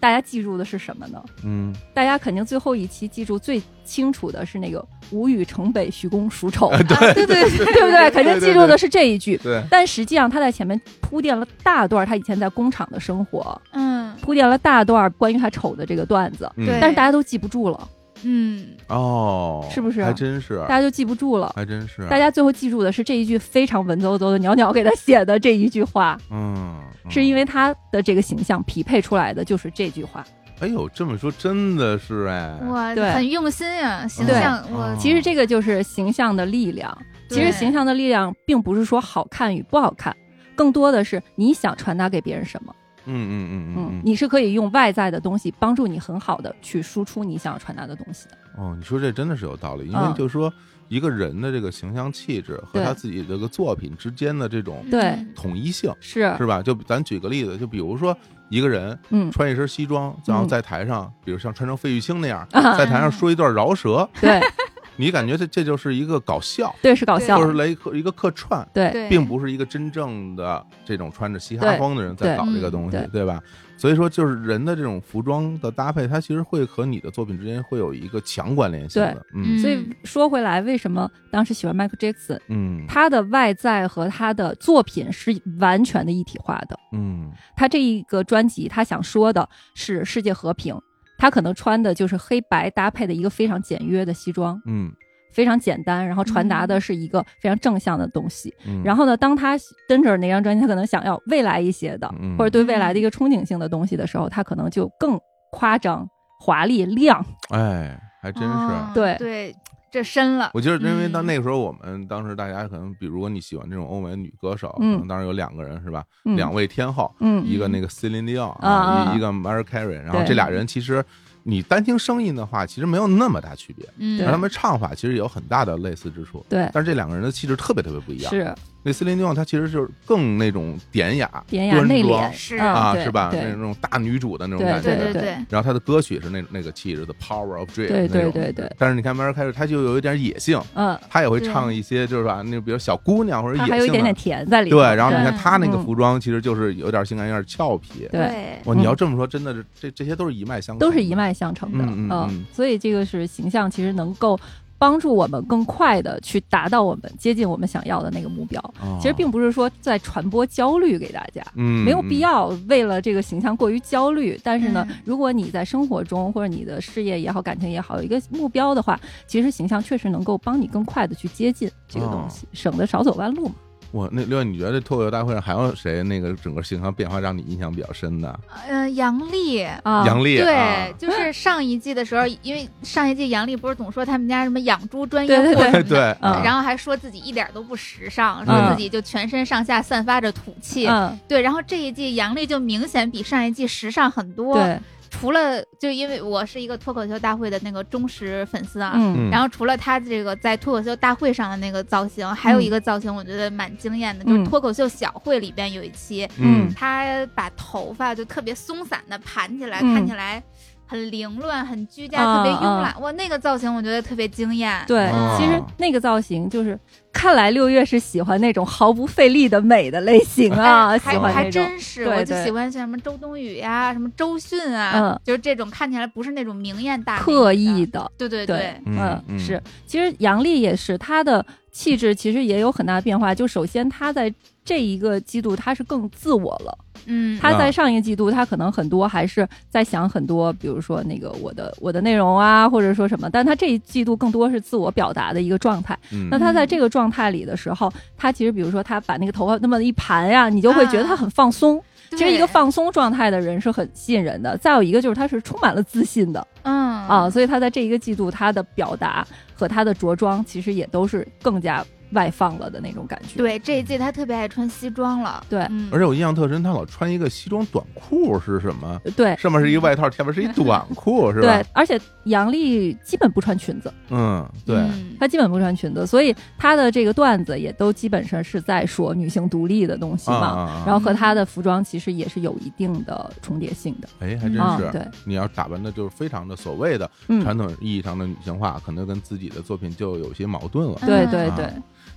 [0.00, 1.22] 大家记住的是什么呢？
[1.44, 6.70] 嗯，大家肯定最后一期记住最清楚的是那个“吴语城北，徐公属丑”。
[6.88, 8.10] 对对 对，对不 对？
[8.10, 9.36] 肯定记住的是这一句。
[9.36, 9.62] 对。
[9.70, 13.89] 但实际上，他在前面铺垫了大段他以前在工厂的生活，嗯，
[14.20, 16.78] 铺垫了大段关于他丑的这个段子，对。
[16.80, 17.88] 但是大家都记不住了。
[18.22, 20.04] 嗯哦，是不是？
[20.04, 21.52] 还真是，大家就记不住了。
[21.56, 26.18] 还真是，大家最后记住的是这一句非常文绉绉的袅袅给他写的这一句话。
[26.30, 26.78] 嗯，
[27.08, 30.22] 是因为他的这个形象匹配出来的就是这句话。
[30.60, 34.62] 哎呦，这么说真的是哎，哇，对，很用心呀，形象。
[34.70, 36.94] 我其实这个就是形象的力量。
[37.30, 40.14] 其实形象的力量并不是说好看与不好看，
[40.54, 42.74] 更多的是你想传达给别人什么。
[43.06, 48.36] 嗯嗯嗯嗯，你是可以用外在的东西帮助你很好的去输出你想要传达的东西的。
[48.56, 50.52] 哦，你说这真的是有道理，因为就是说
[50.88, 55.16] 一个人的这个形象气质和他自己这个作品之间的这种对。
[55.34, 56.34] 统一性是。
[56.36, 56.62] 是吧？
[56.62, 58.16] 就咱举个例子，就比如说
[58.48, 64.40] 一个人，嗯，穿一身西装，然后在台上，比如像穿成费玉清那样，在台上说一段饶舌，对。
[65.00, 73.42] 你感觉这这就是一个搞笑，对，是搞笑，就是来客一个客串，对，并不是一个真正的这种穿着嘻哈风的人在搞这个东西，对吧？
[73.78, 79.24] 所以说，就是人的这种服装的搭配，它其实会和你的作品之间会有一个强关联性的。
[79.34, 82.38] 嗯，所以说回来，为什么当时喜欢 Michael Jackson？
[82.48, 86.78] 嗯，他的外在和他的作品是完全的一体化的。
[86.92, 90.78] 嗯，他这一个专辑，他想说的是世界和平。
[91.20, 94.90] 他可能穿的就是黑白搭配的一个非常简约的西装，嗯，
[95.32, 98.52] 非常简单，然后传达的是一个非常正向的东西。
[98.82, 99.54] 然后呢，当他
[99.86, 105.20] 跟着那张专辑，他可能想要未来一些的，或者对未来的一个憧憬性的东西的时候，他可能就更
[105.52, 106.08] 夸张、
[106.40, 107.24] 华丽、亮。
[107.50, 109.54] 哎，还真是，对对。
[109.90, 116.04] 这深了，我记得，因为到那个时候，我们当时大家可能，比如果你喜欢这种欧美女歌手，嗯，当时有两个人是吧？
[116.36, 121.04] 两位天后，嗯，一个那个 Celine Dion 啊，一个 Mariah Carey，然后这俩人其实。
[121.42, 126.68] 你单听声音的话，其实没有那么大区别，嗯，而他们唱法其实有很大的类似之处，对。
[126.70, 128.54] 但是这两个人的气质特别特别不一样，是。
[128.82, 133.30] 那斯林迪翁她其实就是更那种典雅、典雅内敛，是啊，是吧？
[133.32, 135.30] 那种大女主的那种感觉，对对对。
[135.48, 138.72] 然后她的歌曲是那那个气质的 Power of Dream，对对对对。
[138.78, 144.70] 但是你看 Mary 开始，她就有一点野性，嗯，她也会唱一些就是吧，那比如小姑娘或者野性，还有一点点甜在里。
[144.70, 148.08] 对，然后你看她那个服装，其实就是有点性感，有点俏皮。
[148.10, 151.84] 对，哇，你要这么说，真的是这这些都是一脉相承，都是一脉相承的。
[151.86, 154.40] 嗯，所以这个是形象，其实能够。
[154.80, 158.58] 帮助我们更快的去达到我们接近我们想要的那个目标。
[158.98, 164.40] 其实并不是说在传播焦虑给大家，没有必要为了这个形象过于焦虑。
[164.42, 173.54] 但是呢，如果你在生活中或者你的事业也好、感情也好有一个目标的话，其实形象确实能够帮你更快的去接近这个东西，省得少走弯路嘛。
[173.92, 178.40] 我那另外，你觉得这脱口秀大会上还有谁那个整个形象变化让你印象比较深的？
[178.68, 190.88] 嗯，杨丽啊，杨丽对，就是上一季的时候，因为上一季杨丽不是总说他们家什么养猪专业户对对，然后还说自己一点都不时尚，说自己就全身上下散发着土气，
[191.26, 194.54] 对，然后这一季杨丽就明显比上一季时尚很多。
[194.54, 194.78] 对。
[195.10, 198.92] 除了就因为我是一个脱口秀大会的那个忠实粉丝啊，
[199.30, 206.26] 然后除了他这个在脱口秀大会上的那个造型，还有一个造型我觉得蛮惊艳的，就是脱口秀小会里边有一期，
[206.74, 210.42] 他把头发就特别松散的盘起来，看起来。
[210.90, 213.00] 很凌乱，很居家，特别慵懒。
[213.00, 214.82] 哇，那个造型我觉得特别惊艳。
[214.88, 216.76] 对，其实那个造型就是，
[217.12, 228.10] 看来六月是喜欢那种毫不费力的美的类型啊，喜欢还真是，我就喜欢像什么周冬雨呀，什么周迅啊，就是这种看起来不是那种明艳大刻意的。
[228.18, 229.62] 对对对，嗯，是。
[229.86, 233.32] 其实杨丽也是，她的气质其实也有很大的变化。
[233.32, 236.76] 就首先她在这一个季度，她是更自我了。
[237.12, 245.98] 嗯，他在上一个季度，他可能很多还是在想很多，比如说那个我的我的内容啊，或者说什么，但他这一季度更多是自我表达的一个状态。
[246.12, 251.82] 嗯那他在这个状态里的时候，他其实比如说他把那个头发那么一盘呀，你就会觉得他很放松。
[252.12, 254.56] 其实一个放松状态的人是很吸引人的。
[254.58, 256.46] 再有一个就是他是充满了自信的。
[256.62, 256.74] 嗯
[257.08, 261.84] 啊，所以他在这一个季度他的表达和他的着装其实也都是更加。
[262.12, 263.36] 外放了的那种感觉。
[263.36, 265.44] 对，这一季他特别爱穿西装了。
[265.48, 269.00] 对，而且我印象特深，他老穿一个西装短裤是什么？
[269.16, 271.42] 对，上面是一个外套，下面是一短裤，是吧？
[271.42, 273.92] 对，而且杨丽基本不穿裙子。
[274.10, 274.86] 嗯，对，
[275.18, 280.82] 她基本不穿裙子，所以她的这个段子也都基本上是在说女性独立的东西嘛。
[280.84, 284.08] 然后和她的服装其实也是有一定的重叠性的。
[284.20, 284.90] 哎，还真是。
[284.92, 287.08] 对，你要打扮的就是非常的所谓的
[287.42, 290.98] 传统意义上的女性化，可能跟自己的作品就有些矛盾了。
[291.06, 291.70] 对对对。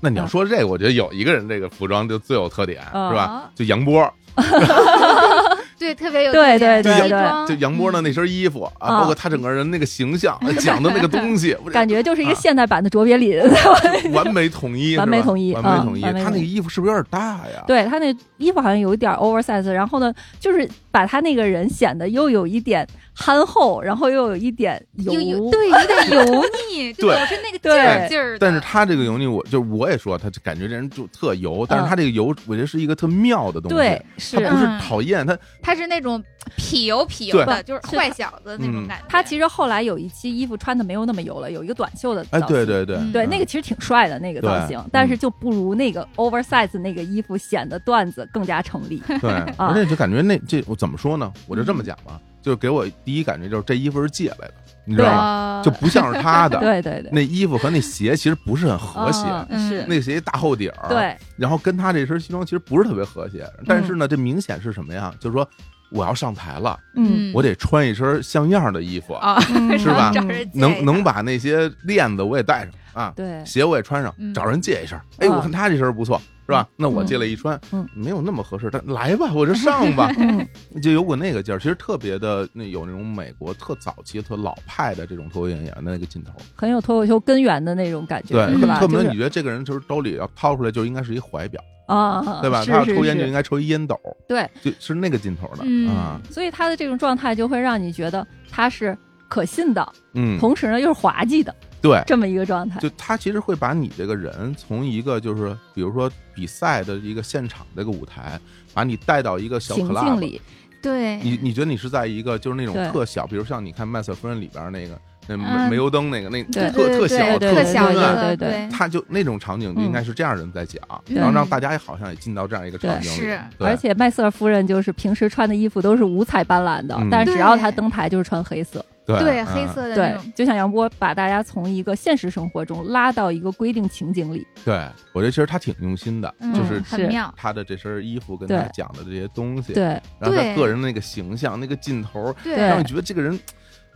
[0.04, 3.50] 那你要说这个，我觉得有一个人这个服装就最有特点，是吧？
[3.56, 4.14] 就杨波，
[5.80, 13.42] 对，特别有对对对对，就杨波的那身衣服啊，包括他整个人那个形象讲的那个东西， 感觉就是一个现代版的卓别林，
[14.12, 16.02] 完美统一，完美统一，完美统一。
[16.02, 17.64] 他那个衣服是不是有点大呀？
[17.66, 25.14] 对他那衣服好像有一点 oversize，然后呢，就是把他那个人显得又有一点憨厚，然后又有一点油，
[25.52, 28.38] 对， 有点油腻，对，是那个劲儿劲儿。
[28.40, 36.22] 但是他这个油腻，我就我也说，他感觉这人就特油，但是他这个油，我觉得是一个特妙的东西，对，是，他不是讨厌他，他是那种
[36.58, 39.06] 痞油痞油的，就是坏小子那种感觉。
[39.08, 49.02] 他其实后来有一期衣服穿的没有那么油了，有一个短袖的，哎，对对对，对，那个其实挺帅的那个造型，但是就不如那个 oversize 那个衣服显得段子更加成立。
[49.22, 51.32] 对，而且就感觉那这我怎么说呢？
[51.48, 52.20] 我就这么讲吧。
[52.44, 54.54] 就给我第一感觉就是这衣服是借来的，
[54.86, 55.62] 你知道吗？
[55.64, 56.60] 就不像是他的。
[56.62, 59.24] 对对对，那衣服和那鞋其实不是很和谐，
[59.58, 60.90] 是那鞋大厚底儿。
[60.90, 65.14] 对，然后跟他这身西装其实不是特别和谐，但是呢，这明显是什么呀？
[65.20, 65.48] 就是说
[65.90, 69.40] 我要上台了，嗯，我得穿一身像样的衣服啊，
[69.80, 70.12] 是吧？
[70.54, 72.70] 能能把那些链子我也带上
[73.04, 75.00] 啊，对，鞋我也穿上，找人借一身。
[75.20, 76.22] 哎，我看他这身不错。
[76.46, 76.68] 是吧？
[76.76, 80.12] 那我借了一穿，嗯，没有那么合适，但来吧，我就上吧
[80.82, 92.64] 就有股那个劲儿，其实特别的那有那种美国特早期、特老派的这种脱口秀演员的那个劲头，很有脱口秀根源的那种感觉，对，特别你觉得这个人就是兜里要掏出来，就应该是一怀表啊，对吧？
[92.66, 96.20] 他要抽烟就应该抽一烟斗，对，就是那个劲头的啊。
[96.30, 98.98] 所以他的这种状态就会让你觉得他是
[99.30, 101.56] 可信的，嗯，同时呢又是滑稽的。
[101.84, 108.40] 对，这么一个状态，就他其实会把你这个人从一个就是，比如说比赛的一个现场这个舞台，
[108.74, 110.42] 把你带到一个小 club 里。
[110.82, 123.16] 对，你你觉得你是在一个就是那种特小，比如像你看《麦瑟夫人》里边那个那煤油灯那个那特特小特小的，对对，他就那种场景就应该是这样人在讲，然后让大家也好像也进到这样一个场景里。
[123.16, 128.86] 是，而且麦瑟夫人就是平时穿的衣服都是五彩斑斓的，但只要她登台就是穿黑色。
[129.06, 134.46] 对黑色的对，就像杨波把大家从一个现实生活中拉到一个规定情景里。
[134.64, 137.34] 对我觉得其实他挺用心的，就是很妙。
[137.36, 139.84] 他的这身衣服跟他讲的这些东西，对，
[140.20, 143.40] 然后他个人那个形象、那个劲头，让你觉得这个人。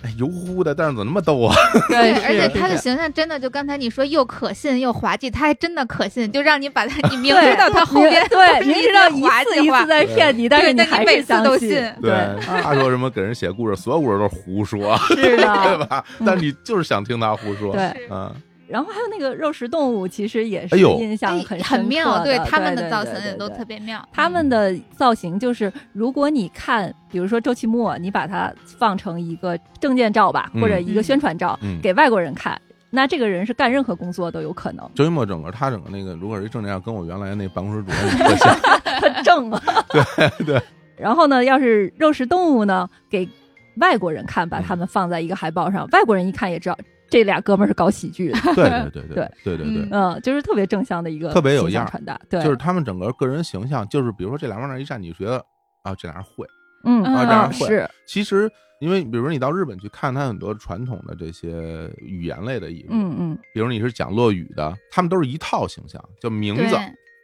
[0.04, 1.56] 哎，油乎乎的，但是怎么那么逗啊？
[1.89, 11.70] 对，而且他的形象真的就刚才你说又可信又滑稽，他还真的可信，就让你把他， 你明知道他后边对， 明知道一次一次在骗你，但是你还是相信。
[12.02, 12.14] 对，
[12.45, 16.04] 他说什么给人写故事，所有故事都是胡说，是的，对吧？
[16.26, 18.32] 但你就是想听他胡说，对，嗯。
[18.68, 24.05] 然后还有那个肉食动物，其实也是印象很很妙，对他们的造型也都特别妙。
[24.11, 32.59] 他们的造型就是，如果你看，比如说周奇墨，你把它放成一个证件照吧，或者一个宣传照，给外国人看，
[32.89, 34.89] 那这个人是干任何工作都有可能。
[34.93, 39.61] 周奇墨整个他整个那个，如果是一证件照，跟我原来那办公室主任特像，他正啊。
[39.89, 40.61] 对对。
[40.97, 43.30] 然后呢，要是肉食动物呢，给
[43.78, 46.78] 外国人看，把他们放在一个海报上，外国人一看也知道。
[47.10, 49.32] 这俩哥们儿是搞喜剧的，对对对对对。
[49.43, 55.38] 对对，嗯，就是特别正向的一个特别有样传达，对，就是他们整个个人形象，就是比如说这俩往那一站，你觉得
[55.84, 56.45] 啊，这俩人会，
[56.84, 57.68] 嗯啊，这样会。
[57.68, 58.49] 是，其实
[58.80, 66.76] 因为比如说你到日本去看他很多传统的这些语言类的艺术，嗯嗯，比如你是讲落语的，他们都是一套形象，叫名字。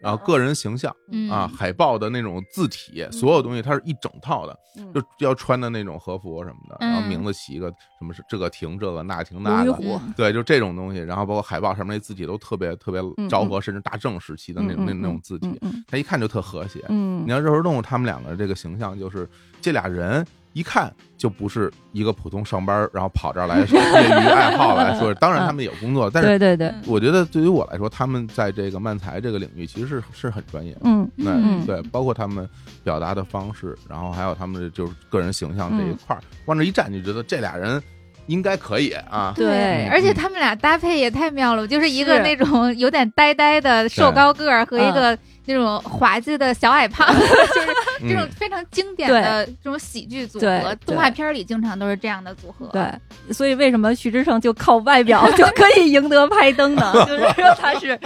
[0.03, 0.93] 然后个人形象
[1.31, 4.55] 啊，海报的那种字体，所有东西它是一整套的，
[4.93, 9.73] 就要穿的那种和服什么的，然后名字起一个什么是这个亭这个那亭那个，
[10.17, 10.99] 对，就这种东西。
[10.99, 16.83] 然后包括海报上面那字体都特别特别昭和，甚至大正时期的那那那种字体，他一看就特和谐。
[16.89, 19.27] 你看肉食动物他们两个这个形象，就是
[19.61, 20.25] 这俩人。
[20.53, 25.13] 一看就不是一个普通上班，然后跑这儿来业余爱好来说。
[25.19, 30.81] 当然他们有工作，但是对对对，我觉得对于我来说，他们在这个漫才这个领域其实是是很专业的。
[30.83, 32.47] 嗯，对对，包括他们
[32.83, 37.81] 表达的方式，然后还有他们的就是个人形象这一块儿，往这一站，就觉得这俩人
[38.27, 39.33] 应该可以啊。
[39.35, 45.17] 对，而且他们俩搭配也太妙了，就是一个那种有点呆呆的瘦高个儿和一个。
[45.45, 47.67] 那种滑稽的小矮胖， 就是
[48.07, 52.67] 这种非常经典的这种喜剧组合，动画片里经常都是这样的组合。
[52.67, 56.93] 对，所以为什么徐志胜就靠外表 就可以赢得拍灯呢？
[57.05, 57.99] 就是说他是，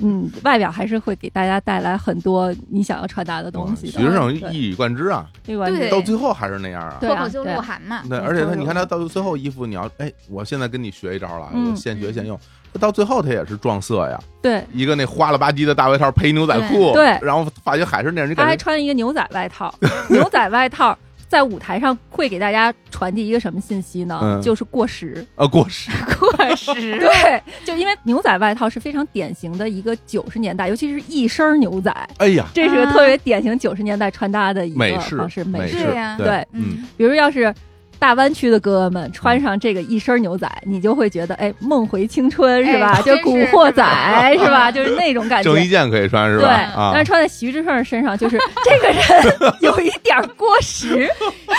[0.00, 3.86] 嗯，外表还是会给大家带来很多你想要传达的东西。
[3.88, 8.02] 徐志胜一以贯之啊，对，到最后还是那样啊，脱口秀鹿晗嘛。
[8.08, 12.38] 对，而且他，你看他到最后衣服，你要哎，我现在跟你学一招了，我现学现用。
[12.80, 19.72] 到最后他也是撞色呀，对，一个那花了吧唧的大外套配牛仔裤，对，然后发现还是那样，他还穿一个牛仔外套，
[20.08, 20.96] 牛仔外套
[21.28, 24.40] 在舞台上会给大家传递一个什么信息呢？
[24.42, 37.54] 就是过时啊，过时，过时，对，就因为牛仔外套是非常典型的一个九十年代，尤其是一身牛仔，哎呀，这是个特别典型九十年代穿搭的一个方式，美式呀，对，嗯，比如要是。
[38.02, 43.00] 大湾区的哥哥们穿上这个一身牛仔，你就会觉得哎，梦回青春是吧？
[43.02, 44.72] 就古惑仔是吧？
[44.72, 45.54] 就是那种感觉。
[45.54, 46.48] 郑伊健可以穿是吧？
[46.48, 51.08] 对，但是穿在徐志胜身上，就是这个人有一点过时，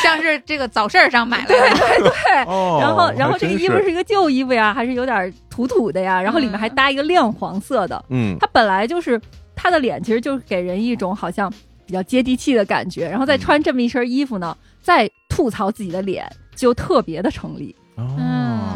[0.04, 1.56] 像是这个早市上买来的。
[1.56, 2.12] 对对对。
[2.36, 6.22] 然后，然后这个衣服是一个旧衣服呀，还是有点土土的呀？
[6.22, 8.04] 然后里面还搭一个亮黄色的。
[8.10, 8.36] 嗯。
[8.38, 9.18] 他本来就是
[9.56, 11.50] 他的脸，其实就是给人一种好像
[11.86, 13.08] 比较接地气的感觉。
[13.08, 16.32] 然后再穿这么一身衣服呢，再吐槽自己的脸。
[16.56, 17.76] 就特别的成立。
[17.96, 18.04] 哦。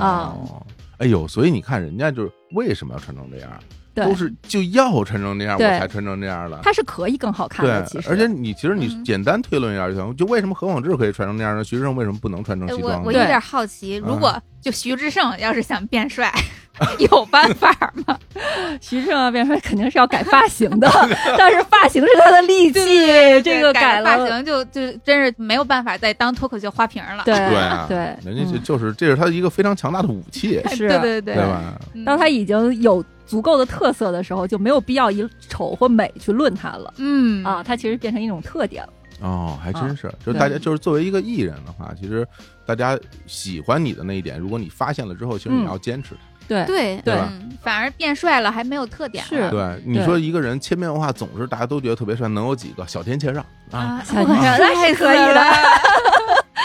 [0.02, 0.34] 啊，
[0.98, 3.64] 哎呦，所以你看人家就是为什么要穿成这样，
[4.06, 6.60] 都是就要穿成那样，我才穿成那样的。
[6.64, 8.10] 它是可以更好看的，其实。
[8.10, 11.64] 而且你其实你简单推论一下就行，就为什么何广智可以穿成那样呢？
[11.64, 13.00] 徐志胜为什么不能穿成西装？
[13.02, 16.34] 我我有点好奇，如果就徐志胜要是想变帅。
[17.10, 17.72] 有办法
[18.06, 18.16] 吗？
[18.80, 20.88] 徐志胜变帅肯定是要改发型的，
[21.36, 22.80] 但是发型是他的利器，
[23.42, 27.24] 这个改发型就就真是没有办法再当脱口秀花瓶了。
[27.26, 27.36] 对
[27.88, 31.74] 对，人家就就是这是他一个非常强大的武器， 是，对对对，对吧？
[32.06, 36.94] 当他已经有足够的特色的时候，就没有必要以丑或美去论它了。
[36.98, 38.90] 嗯啊，它其实变成一种特点了。
[39.20, 42.26] 哦，还真是，就是大家就是作为一个艺人的话，其实
[42.66, 46.22] 大家喜欢你的那一点，如果你发现了之后，其实你要坚持它。
[46.48, 47.20] 对对对，
[47.62, 49.22] 反而变帅了，还没有特点。
[49.26, 52.88] 是，对你说一个人千变万化，总是大家都觉得特别帅，能有几个？
[52.88, 55.42] 小天谦让啊，小天切让 那是可以的。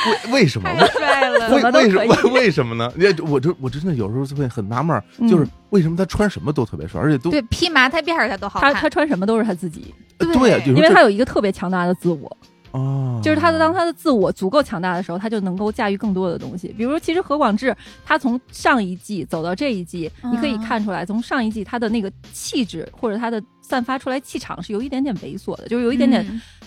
[0.07, 0.69] 为为什么？
[0.69, 2.33] 太帅了，为为什么？
[2.35, 2.93] 为什么呢？
[3.29, 8.73] 我就我真的有时候会很纳闷，就是为什么他穿什么都特别帅，而且都对披麻戴辫儿他都好看。
[8.75, 12.37] 他他穿什么都是他自己，对呀，因为他有一个特别强大的自我。
[12.73, 16.69] 哦，就是他的，当他的自我足够强大的时候，他就能够驾驭更多的东西。
[16.69, 26.27] 比如，其实何广智他从上一季走到这一季，你可以看出来，从上一季他的那个气质或者他的散发出来气场是有一点点猥琐的，就是有一点点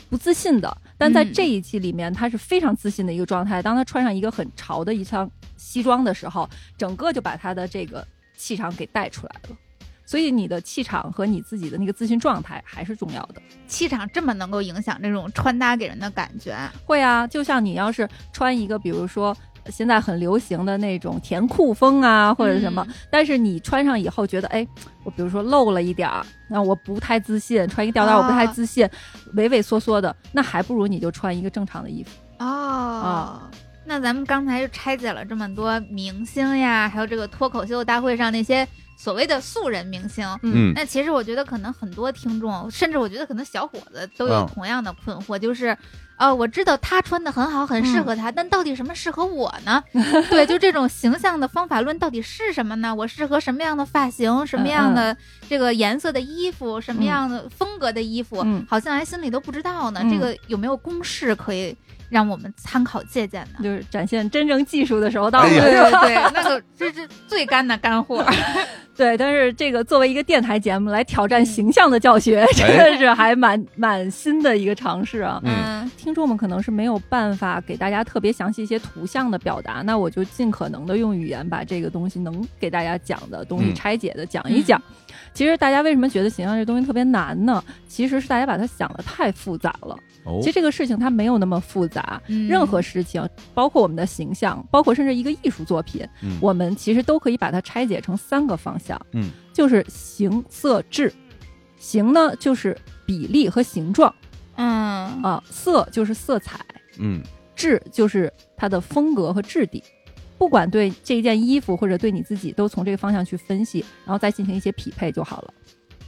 [0.09, 0.77] 不自信的。
[0.97, 3.61] 但在这一季里面，他是非常自信的一个状态。
[3.61, 8.05] 当他穿上一个很潮的一套西装的时候，整个就把他的这个
[8.37, 9.57] 气场给带出来了。
[10.05, 13.41] 所以你的气场和你自己的那个自信状态还是重要的。
[13.67, 16.55] 气场这么能够影响这种穿搭给人的感觉？
[16.85, 19.35] 会啊，就像你要是穿一个，比如说
[19.69, 24.67] 现在很流行的那种甜酷风啊，或者什么，但是你穿上以后觉得，哎，
[25.03, 28.87] 我比如说露了一点儿，那我不太自信，穿一个吊带我不太自信，
[29.33, 32.11] 畏畏缩缩的，那还不如你就穿一个正常的衣服。
[32.39, 33.41] 哦，
[33.85, 38.67] 那咱们刚才就拆解了这么多明星呀，还有这个脱口秀大会上那些。
[38.97, 45.77] 所谓的素人明星，嗯，那其实我觉得可能很多听众，甚至我觉得可能小伙子都有同样的困惑，就是，
[46.17, 49.83] 呃，我知道他穿的很好，很适合他，但到底什么适合我呢？
[50.31, 52.95] 对，就这种形象的方法论到底是什么呢？
[52.95, 55.15] 我适合什么样的发型，什么样的
[55.49, 60.01] 这个颜色的衣服，什么样的风格的衣服，好像还心里都不知道呢。
[60.09, 61.75] 这个有没有公式可以？
[62.09, 68.25] 让我们参考借鉴的，就是展现真正技术的时候到了，对对对，那个这是最干的干货。
[68.95, 75.41] 对，但是这个作为一个电台节目来挑战形象的教学，真的是还蛮蛮新的一个尝试啊。
[75.43, 84.81] 嗯，听众们可能是没有办法给大家特别详细一些图像的表达，那我就尽可能的用语言把这个东西能给大家讲的东西拆解的讲一讲。
[85.33, 87.61] 其实大家为什么觉得形象这东西特别难呢？
[87.89, 89.97] 其实是大家把它想的太复杂了。
[90.41, 92.21] 其实这个事情它没有那么复杂。
[92.27, 96.07] 任何事情，包括我们的形象，包括甚至一个艺术作品，
[96.41, 98.99] 我们其实都可以把它拆解成三个方向。
[99.13, 101.11] 嗯，就是形色质。
[101.77, 104.13] 形呢，就是比例和形状。
[104.55, 104.65] 嗯
[105.21, 106.59] 啊，色就是色彩。
[106.97, 107.21] 嗯，
[107.55, 109.83] 质就是它的风格和质地。
[110.37, 115.53] 不管对这一件衣服或者对你自己，都从这个方向去分析，然后再进行一些匹配就好了。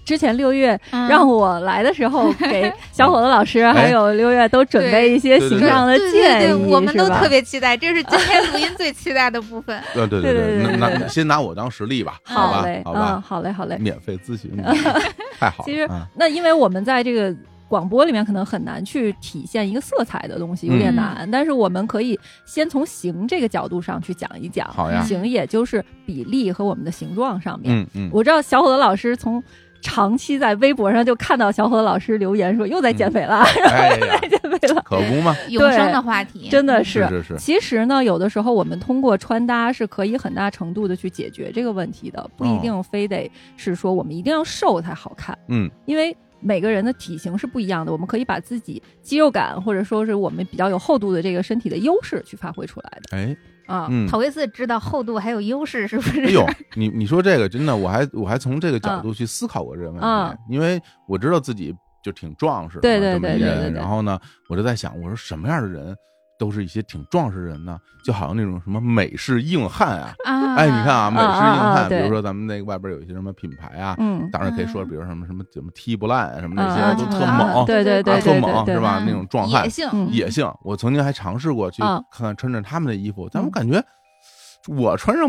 [0.07, 0.79] 之前六月
[1.09, 9.83] 让我来的时候，给 小伙子老师还有六月都准备一些形象的建议，我们都特别期待，这是今天录音最期待的部分。
[9.93, 10.33] 对对对
[10.63, 14.49] 对，拿先拿我当实例吧，好嘞，好吧，好嘞，好嘞，免费咨询，
[15.37, 15.65] 太好了。
[15.65, 15.85] 其实
[16.15, 17.35] 那因为我们在这个。
[17.69, 21.29] 广播里面可能很难去体现一个色彩的东西，有点难。
[21.29, 24.65] 但是我们可以先从形这个角度上去讲一讲。
[24.69, 27.75] 好呀，形也就是比例和我们的形状上面。
[27.75, 29.43] 嗯嗯，我知道小伙子老师从
[29.81, 35.35] 长期在微博上就看到小伙子老师留言说又在减肥了， 然后又在减肥了，可不吗？
[35.49, 37.37] 永生的话题，真的是是是。
[37.37, 45.37] 其实呢，有的时候我们通过穿搭是可以很大程度的去解决这个问题的，不一定非得是说我们一定要瘦才好看。
[45.47, 46.15] 嗯，因为。
[46.39, 53.17] 每个人的体型是不一样的，我们可以把自己肌肉感或者说是我们比较有厚度的这个身体的优势去发挥出来的。
[53.17, 53.35] 哎，
[53.67, 56.21] 啊，头一次知道厚度还有优势，是不是？
[56.21, 56.45] 哎呦，
[56.75, 63.71] 你你说这个真的，我还我还从这个角度去思考过这个问题，因为我知道自己就挺壮实的对对对对对。
[63.71, 65.95] 然后呢，我就在想，我说什么样的人
[66.37, 79.01] 都是一些挺壮实人呢，就好像那种什么美式硬汉啊，啊，哎，你看啊，美式硬汉，比如说咱们那个外边有一些什么品牌啊，嗯，当然可以说，比如什么什么怎么踢不烂什么那些都特猛，对对对，特猛是吧？
[79.05, 80.47] 那种壮汉，野性，野性。
[80.63, 83.83] 我曾经还尝试过去看看穿着他们的衣服，但我感觉
[84.67, 85.27] 我穿上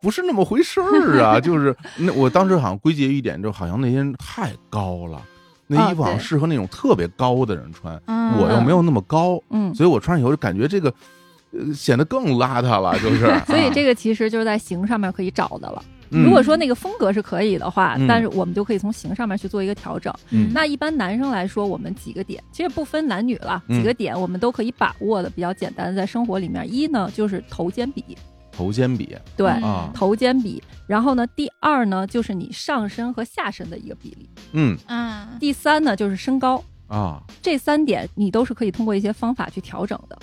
[0.00, 5.20] 不是那么回事儿啊， 就是那我当时好像归结于一点，就好像那些人太高了。
[5.66, 10.92] 那衣服好像适合那种特别高的人穿，我又没有那么高，嗯，所以我穿上以后就感觉这个
[11.52, 13.26] 呃显得更邋遢了，就是。
[13.46, 15.82] 所以这个其实就是在型上面可以找的了。
[16.08, 20.14] 如果说那个风格是可以的话，但是我们就可以从型上面去做一个调整。
[20.54, 28.16] 那一般男生来说，我们几个点其实不分男女了，几个点我们都可以把握的比较简单，在生活里面，一呢就是头肩比。
[28.56, 29.52] 头肩比对，
[29.92, 34.76] 头肩比，然后呢，第二呢就是你上身和下身的一个比例，嗯。
[34.88, 36.62] 嗯，第三呢就是身高。
[36.88, 40.16] 啊，这三点你都是可以通过一些方法去调整的，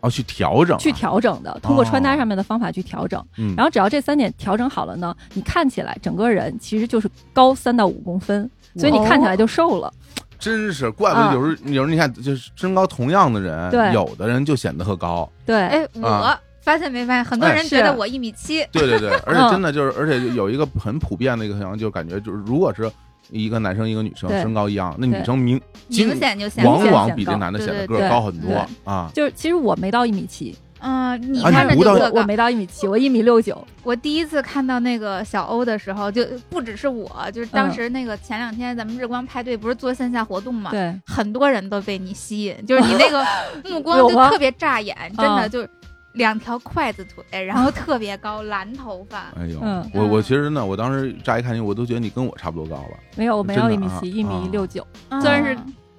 [0.00, 9.90] 哦，去调整，去调整的，通过穿搭上面的方法去调整，嗯，然后只要这三点调整好了呢，你看起来整个人其实就是高三到五公分，所以你看起来就瘦了，
[10.38, 16.38] 真是，怪不得有时候有时候你看就是身高同样的人，对，有的人就显得特高，对，哎我。
[16.62, 17.24] 发现没发现？
[17.24, 18.64] 很多人觉得我一米七。
[18.72, 22.90] 对对对， 而且真的就是，而且有一个很普遍的一个现象，就感觉就是，如果是
[23.30, 29.10] 一个男生一个女生身高一样，那女生明明显就往往比这男的显得个儿高很多啊。
[29.14, 33.66] 就是其实我没到一米七，嗯，你看着就我没到一米七，我一米六九。
[33.84, 43.24] 我第一次看到那个小欧的时候，就不只是我，就是当时那个前两天咱们日光派对不是做线下活动嘛，对，很多人都被你吸引，就是你那个
[43.70, 45.70] 目光就特别扎眼，真的就是。
[46.14, 49.32] 两条筷子腿，然后特别高，蓝头发。
[49.36, 49.60] 哎呦，
[49.94, 52.98] 我我其实呢，我当时乍一看你，我都觉得你跟我差不多高了。
[53.16, 54.86] 没有，我没有一米七，一米六九，
[55.22, 55.56] 虽然是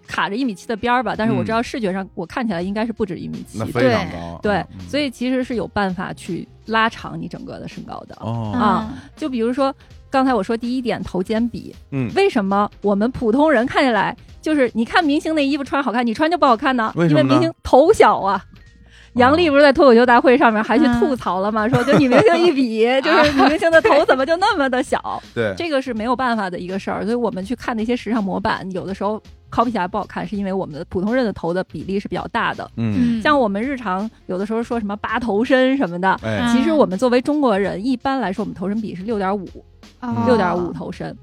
[0.08, 3.58] 卡着一米七的边儿吧，但是我知道视觉上我看起来应该是不止一米七。
[3.58, 4.40] 那非常高。
[4.44, 8.16] 对，所以其实是有办法去拉长你整个的身高的。
[8.20, 9.74] 哦啊，就比如说
[10.12, 16.94] 刚才我说第一点头肩比，嗯，为什么我们普通人看起来就是你看明星那衣服穿好看，你穿就不好看呢？
[16.96, 18.46] 因为明星头小啊。
[19.16, 21.68] 杨笠不是在脱口秀大会上面还去吐槽了吗？
[21.68, 25.22] 说就女明星一比， 就是女明星的头怎么就那么的小？
[25.34, 27.04] 对，这个是没有办法的一个事儿。
[27.04, 32.70] 所以我们去看那些时尚模板，有的时候 copy 起来不好看，是因为我们的普通人的头的比例是比较大的。
[32.78, 36.18] 嗯，像我们日常有的时候说什么八头身什么的，
[36.52, 39.48] 其实我们作为中国人，一般来说我们头身比是六点五，
[40.26, 41.16] 六点五头身。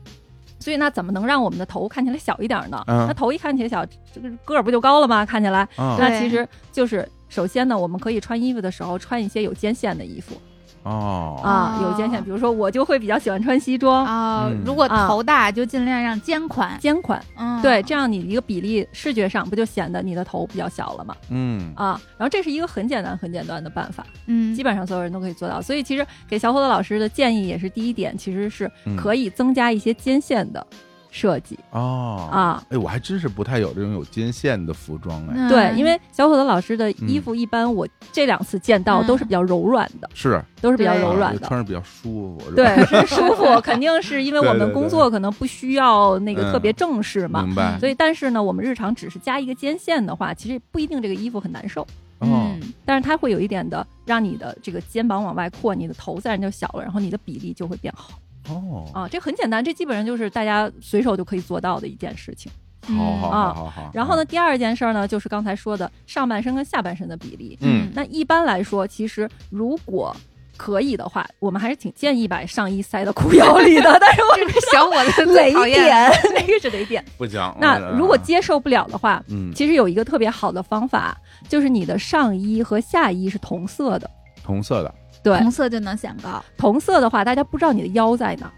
[0.60, 2.84] 所以那怎么能让我们的头看起来小一点呢？
[2.86, 3.82] 那头一看起来小，
[4.14, 5.24] 这个个儿不就高了吗？
[5.24, 10.38] 看起来，那其实就是首先呢，我们可以穿衣服的时候穿一些有肩线的衣服。
[10.82, 14.50] 哦啊，有肩线，比如说我就会比较喜欢穿西装啊。
[14.64, 17.22] 如果头大，就尽量让肩宽，肩宽。
[17.36, 21.14] 嗯，对，这样你一个比例视觉上不就显得你的头比较小了吗？
[21.28, 25.60] 嗯啊，然后这是一个很简单、很简单的办法，嗯，基本上所有人都可以做到。
[25.60, 30.66] 所以其实给小伙子老师的建议也是第一点，其实是可以增加一些肩线的。
[31.10, 35.48] 设计哦啊，哎，我还真是不太有这种有肩线的服装哎。
[35.48, 42.50] 对，因为小伙子老师的衣服一般我这两次见到都是比较柔软的，是都是比较柔软的，穿着比较舒服。
[42.52, 47.42] 对，是舒服， 肯定是因为我们工作可能不需要那个特别正式嘛。
[47.42, 47.78] 明白。
[47.80, 51.86] 所以，但是呢，我们日常只是加一个肩线的话，其实不一定这个衣服很难受。
[52.20, 52.60] 嗯。
[52.84, 58.10] 但是它会有一点的，让你的这个肩膀往外扩，你的头自然就小了，然后你的比例就会变好。
[58.50, 62.50] 哦啊，这很简单，这基本上就是大家随手就可以做到的一件事情。
[62.82, 63.90] 好好好好好。
[63.92, 67.56] 然后呢，第二件事儿呢，就是刚才说的上半身跟下半身的比例。
[67.60, 70.16] 嗯，那一般来说，其实如果
[70.56, 73.96] 可以的话，我们还是挺建议把上衣塞到裤腰里的。
[74.00, 77.04] 但是我是小伙子雷点， 那个是雷点。
[77.16, 77.56] 不讲。
[77.60, 81.16] 那如果接受不了的话，嗯，其实有一个特别好的方法，
[81.48, 84.10] 就是你的上衣和下衣是同色的。
[84.42, 84.94] 同色的。
[85.22, 86.42] 对，同色就能显高。
[86.56, 88.50] 同色的话，大家不知道你的腰在哪。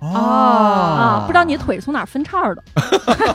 [0.00, 2.64] 哦啊，不知道你的腿是从哪分叉的。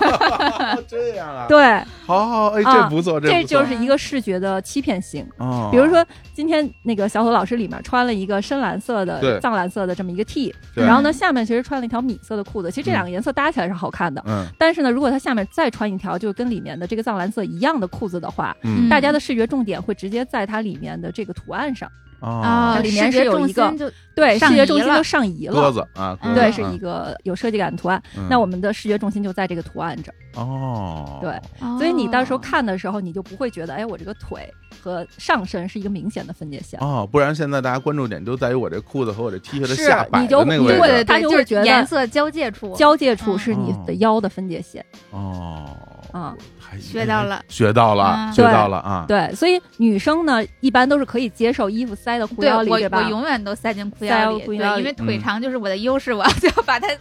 [0.90, 1.46] 这样啊？
[1.48, 1.64] 对，
[2.08, 5.24] 好好，哎，这不错，这就是一个视觉的欺骗性。
[5.38, 14.24] 哦，比如说今天那个小伙老师里面穿了一个深蓝色的、藏蓝色的这么一个 T，然后呢下面其实穿了一条米色的裤子，其实这两个颜色搭起来是好看的。
[14.26, 21.88] 嗯，但是呢，如果他下面再穿一条就跟里面的这个藏蓝色一样的裤子的话，嗯，大家的视觉重点会直接在它里面的这个图案上。
[22.20, 28.02] 啊，里面是有一个对视觉重心都上移了，鸽子啊，对，是一个有设计感的图案。
[28.30, 30.16] 那我们的视觉重心就在这个图案这儿。
[30.42, 31.40] 哦，对，
[31.78, 34.52] 所以你到时候看的时候，你就不会觉得，哎，我这个腿
[34.82, 36.80] 和上身是一个明显的分界线。
[36.82, 44.86] 哦，不然现在大家关注点就在于我这裤子和我这 T 恤的下摆的那个位置，他就会觉得颜色交界处，交界处是你的腰的分界线。
[45.12, 45.66] 哦。
[46.12, 46.34] 啊，
[46.80, 49.04] 学到了，学到了，学到了啊！
[49.06, 53.00] 对，所以女生呢，一般都是可以接受衣服塞到裤腰里，对吧？
[53.04, 56.88] 我永远都塞进裤对，因为腿长就是我的优势，我就要把它。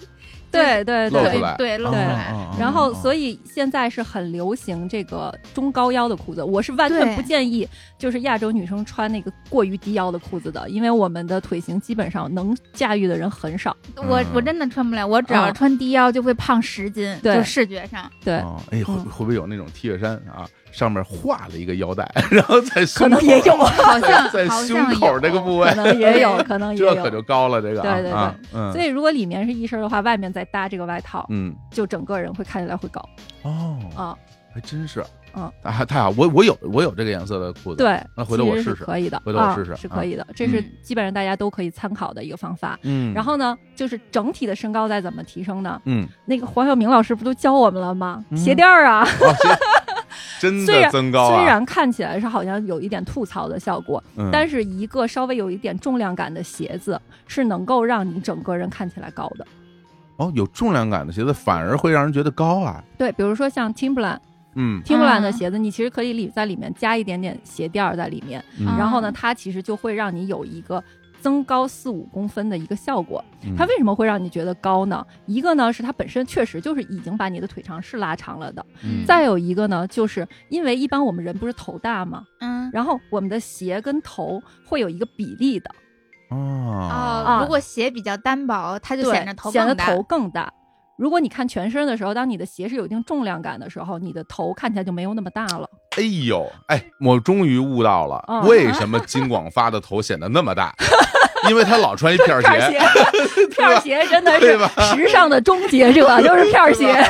[0.54, 2.32] 对对对对，露出来。
[2.60, 6.44] 然后，所以现在是很流行这个中高腰的裤子。
[6.44, 13.76] 我是完全不建议，就是亚洲女生穿那个过于低腰的裤子的，因为我们的腿型基本上能驾驭的人很少。
[13.96, 18.08] 我我真的穿不了，我只要穿低腰就会胖十斤，就视觉上。
[18.24, 18.34] 对，
[18.70, 20.46] 哎，会会不会有那种 T 恤衫啊？
[20.74, 27.62] 上面画了一个腰带， 然后在可能也有，好像在胸口这个部位可能也有，可能 也有，这可就高了。
[27.62, 33.00] 这个对对对，所以如果里面是一身的话，外面再搭这个外套，嗯，就整个人会看起来会高。
[33.42, 34.16] 哦啊，
[34.52, 35.04] 还真是，
[35.36, 42.76] 嗯，啊太好，我我有我有这个颜色的裤子，对，那回头我试试，可以的，回头我试试是可以的，这是基本上大家都可以参考的一个方法。
[42.82, 45.80] 嗯，然后呢，就是整体的身高再怎么提升呢？
[45.84, 48.24] 嗯，那个黄晓明老师不都教我们了吗？
[48.34, 49.06] 鞋垫儿啊。
[50.44, 59.46] 真的增高虽然看起来是好像有一点吐槽的效果，但是一个稍微有一点重量感的鞋子是能够让你整个人看起来高的。
[60.16, 62.82] 哦，有重量感的鞋子反而会让人觉得高啊？
[62.96, 64.18] 对，比如说像 Timberland，
[64.54, 68.44] 嗯，Timberland 的鞋子，你其实可以里在里面加一点点鞋垫在里面，
[68.78, 70.82] 然后呢，它其实就会让你有一个。
[71.24, 73.24] 增高四五公分的一个效果，
[73.56, 75.02] 它为什么会让你觉得高呢？
[75.24, 78.62] 一个呢是它本身确实就是已经把你的腿长是拉长了的，
[79.06, 82.24] 再有一个呢，就是因为一般我们人不是头大吗？
[82.42, 85.70] 嗯，然后我们的鞋跟头会有一个比例的。
[86.28, 90.52] 哦，如果鞋比较单薄，它就显得头显得头更大。
[90.98, 95.66] 如果你看全身的时候，当你的鞋是有一定重量感的时候，你的头看起来就没有那么大了。
[95.96, 100.74] 哎呦，哎，我终于悟到了，为什么金广发的头显得那么大。
[101.50, 102.80] 因为他老穿一片鞋，
[103.50, 104.58] 片 鞋真的是
[104.96, 107.04] 时尚的终结者， 就是片鞋。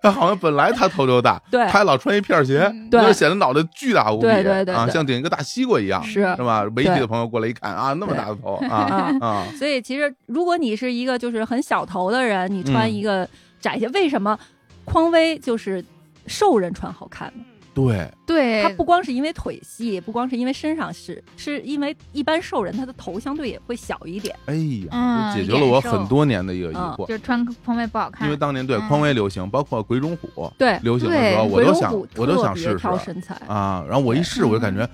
[0.00, 6.22] 他好像本来他头就大，对，他老穿一片鞋，就显得脑袋巨大无比，对对对，啊，像顶一个大西瓜一样，是。
[6.34, 6.64] 是吧？
[6.74, 9.44] 媒体的朋友过来一看啊，那么大的头啊啊！
[9.58, 13.28] 所以其实如果你是一个就是很小头的人，你穿一个
[13.60, 14.38] 窄鞋，为什么
[14.86, 15.84] 匡威就是
[16.26, 17.44] 瘦人穿好看呢？
[17.76, 24.34] 对，对，他不光是因为腿细，不光是因为身上是，是因为一般瘦人他的头相对也会小一点。
[24.46, 24.54] 哎
[24.90, 28.26] 呀，解决了我很多年的一个疑惑，就穿匡威不好看。
[28.26, 34.88] 因为当年对匡威流行，包括鬼冢虎对流行的时候，我都想我都想试试身材啊，然后我一试我就感觉。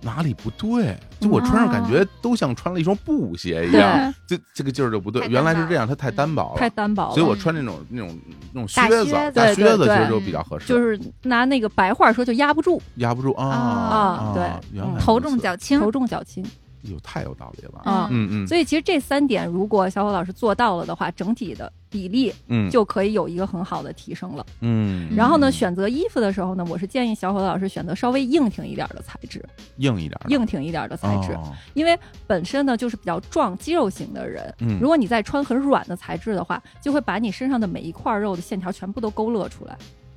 [0.00, 0.96] 哪里不对？
[1.20, 5.26] 就我穿上感觉都像穿了一双布鞋一样，这这个劲儿就不对。
[5.28, 7.14] 原来是这样，它太单薄了，太单薄了。
[7.14, 8.18] 所以我穿那种那种
[8.52, 10.66] 那种靴子，大靴子其实就比较合适。
[10.68, 14.32] 就是拿那个白话说，就压不住，压不住啊啊！
[14.34, 16.44] 对，头重脚轻，头重脚轻。
[16.82, 18.06] 哟，太有道理了嗯！
[18.08, 24.46] 嗯嗯，所以其实这三点，如果小伙老师做到了的话，整体的比例，嗯，就可以有一个很好的提升了。
[24.60, 29.44] 嗯，然后呢，选择衣服的时候呢，我是建议小伙老师选择稍微硬挺一点的材质，
[29.76, 31.36] 硬一点，硬挺一点的材质，
[31.74, 39.76] 因为本身呢就是比较壮肌肉型的人，嗯，如果你再穿很软的材质的话，就会把你身上的每一块肉的线条全部都勾勒出来。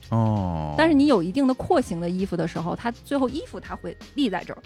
[0.10, 4.62] 哦，但是你有一定的廓形的衣服的时候，它最后衣服它会立在这儿。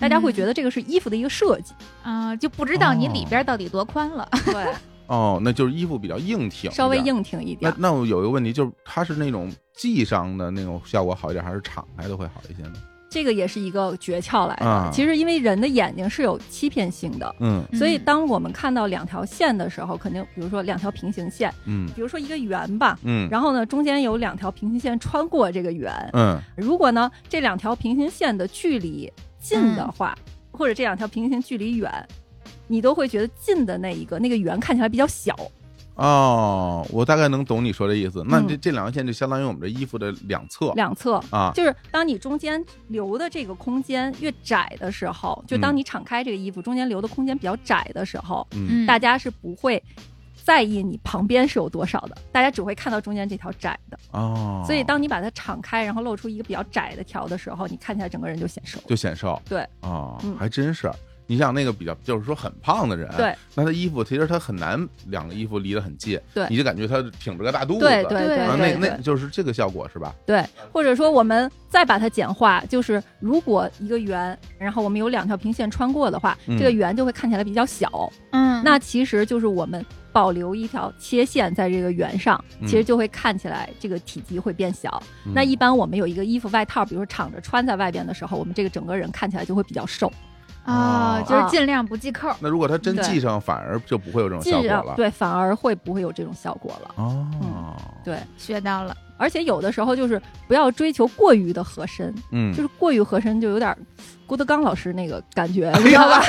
[0.00, 1.72] 大家会觉得这个是衣服的一个设计。
[2.04, 4.28] 啊，就不知道你里边到底多宽了。
[4.44, 4.72] 对，
[5.08, 7.72] 哦，那就是衣服比较硬挺，稍微硬挺一点。
[7.76, 12.74] 那那我有一个问题，就是它是那种系上的那种效果好一点，还是敞开的会好一些呢？
[13.10, 14.90] 这个也是一个诀窍来的。
[14.92, 29.10] 其实因为人的眼睛是有欺骗性的，嗯，所以当我们看到两条线的时候，肯定比如说两条平行线，嗯，比如说一个圆吧，嗯，然后呢中间有两条平行线穿过这个圆，嗯，如果呢这两条平行线的距离。
[29.40, 30.18] 近的话，
[30.50, 31.88] 或者这两条平行距离远，
[32.68, 35.34] 你都会觉得近的那一个那个圆看起来比较小。
[35.96, 38.22] 哦，我大概能懂你说的意思。
[38.28, 40.72] 那这这两条线就相当于我们这衣服的两侧。
[40.74, 49.82] 两侧啊，就是当你中间留的这个空间越窄的时候，就当你敞开这个衣服中间留的空间比较窄的时候，嗯，大家是不会。
[50.44, 54.64] 在意你旁边是有多少的，大家只会看到中间这条窄的哦。
[54.64, 59.38] 所以当你把它敞开，然后露出一个比较窄的条的时候，你看起来整个人就显瘦，就显瘦。
[59.46, 60.90] 对，哦，还真是。
[61.30, 70.14] 你像那个比较，就是说很胖的人，对，那他衣服其实他很难两个衣服离得很近，对，你就感觉他挺着个大肚子，对对对，那那就是这个效果是吧？
[70.24, 85.02] 对，或者说我们再把它简化，就是如果一个圆，然后我们有两条平线穿过的话，这个圆就会看起来比较小，嗯，那其实就是我们保留一条切线在这个圆上，其实就会看起来这个体积会变小。
[85.34, 90.10] 那一般我们有一个衣服外套，比如说敞着穿在外边的时候，我们这个整个人看起来就会比较瘦。
[90.68, 92.30] 啊，就是尽量不系扣。
[92.40, 94.94] 那如果他真系上，反而就不会有这种效果了。
[94.96, 96.90] 对，反而会不会有这种效果了。
[96.96, 97.26] 哦，
[98.04, 98.94] 对，学到了。
[99.16, 103.76] 而且有的时候就是不要追求过于的合身，嗯，就是过于合身就有点
[104.26, 106.22] 郭德纲老师那个感觉，你知道吧？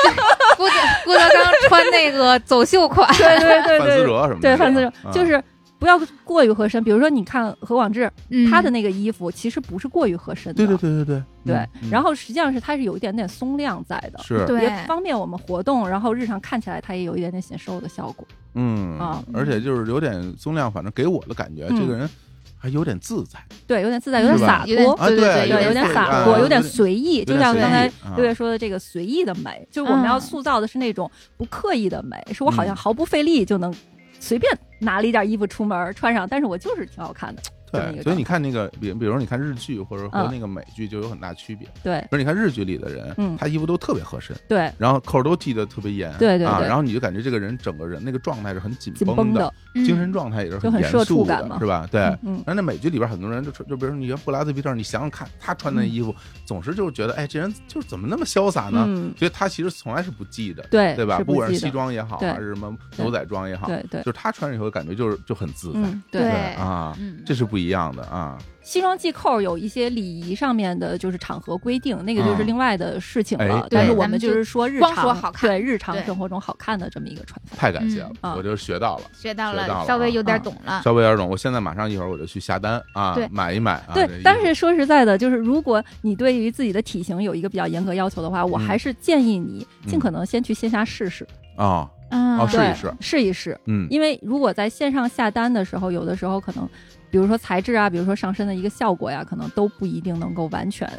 [0.56, 0.74] 郭德
[1.04, 4.40] 郭德纲穿那个走秀款，对对对对，范思哲什么？
[4.40, 5.42] 对范思哲就是。
[5.82, 8.08] 不要过于合身，比如说你看何广智，
[8.48, 11.22] 他的那个衣服其实不是过于合身的，对对对对对。
[11.44, 11.90] 对。
[11.90, 14.46] 然后实际上是它是有一点点松量在的，是。
[14.60, 18.24] 也方便我们活动，然后日常看起来它也有一点点显瘦的效果。
[18.54, 22.08] 嗯啊，而且就是有点松量，反正给我的感觉，这个人
[22.56, 33.74] 还有点自在，对，有点自在，有点洒脱，对对对，有点洒脱，有点随意，就像刚才六月说的这个随意的美，就是我们要塑造的是那种不刻意的美，是我好像毫不费力就能
[34.22, 34.56] 随便。
[34.84, 37.42] 拿了一件衣服出门穿上，但是我就是挺好看的。
[37.72, 41.66] 对，所以你看那个，比比如你看日剧或者和那个美剧就有很大区别。
[41.82, 44.36] 对，比如你看日剧里的人，他衣服都特别合身。
[44.46, 46.12] 对，然后扣都系的特别严。
[46.18, 46.66] 对对对。
[46.68, 51.88] 然后你就感觉这个人整个人那个状态是很紧绷的，精神状态也是很严肃的，是吧？
[51.90, 52.00] 对。
[52.00, 56.14] 然后那美剧里边很多人就就比如说你像布拉德皮特，你想想看他穿那衣服，
[56.44, 58.86] 总是就是觉得哎，这人就是怎么那么潇洒呢？
[59.16, 61.18] 所以他其实从来是不系的，对对吧？
[61.20, 68.38] 不管是西装也好，还是什么牛仔装也好，对对，就是他穿上以后感觉就是就很自在，对啊，这是不一样的啊。
[68.64, 73.66] 西装系扣有一些礼仪上面的，就是场合规定，那个就是另外的事情了。
[73.68, 77.56] 但是我们就是说日常，对日常生活中好看的这么一个穿法。
[77.56, 81.28] 太感谢了，我就学到了，学到了，稍微有点懂了，稍微有点懂。
[81.28, 83.82] 我现在马上一会儿我就去下单啊，买一买。
[83.92, 91.90] 对，但是说实在的，就是如果你对于自己的体型有一个比较严格要求的话，我还是建议你尽可能先去线下试试啊。
[92.12, 93.58] 哦，试一试，试一试。
[93.64, 96.68] 嗯，因为如果在线上下单的时候，有的时候可能，
[97.12, 100.90] 比如说材质啊，比如说上身的一个效果呀，可能都不一定能够完全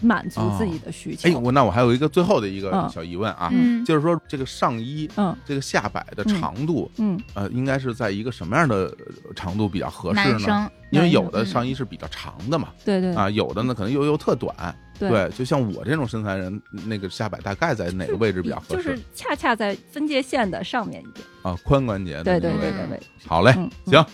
[0.00, 1.28] 满足自己的需求。
[1.28, 3.50] 哎，我那我还有一个最后的一个小疑问啊，
[3.84, 8.96] 就是说这个上衣，嗯，这个下摆的长度，嗯，呃，应该是在一个什么样的
[9.34, 10.70] 长度比较合适呢？
[10.90, 14.54] 因为有的上衣是比较长的嘛，对对，啊，有的呢可能又又特短。
[14.98, 18.76] 对，就像我这种身材人，那个下摆大概在哪个位置比较合适？
[18.76, 23.00] 就是恰恰在分界线的上面一点啊，髋关节的对对对对对。
[23.26, 23.50] 好嘞，
[23.86, 24.04] 行。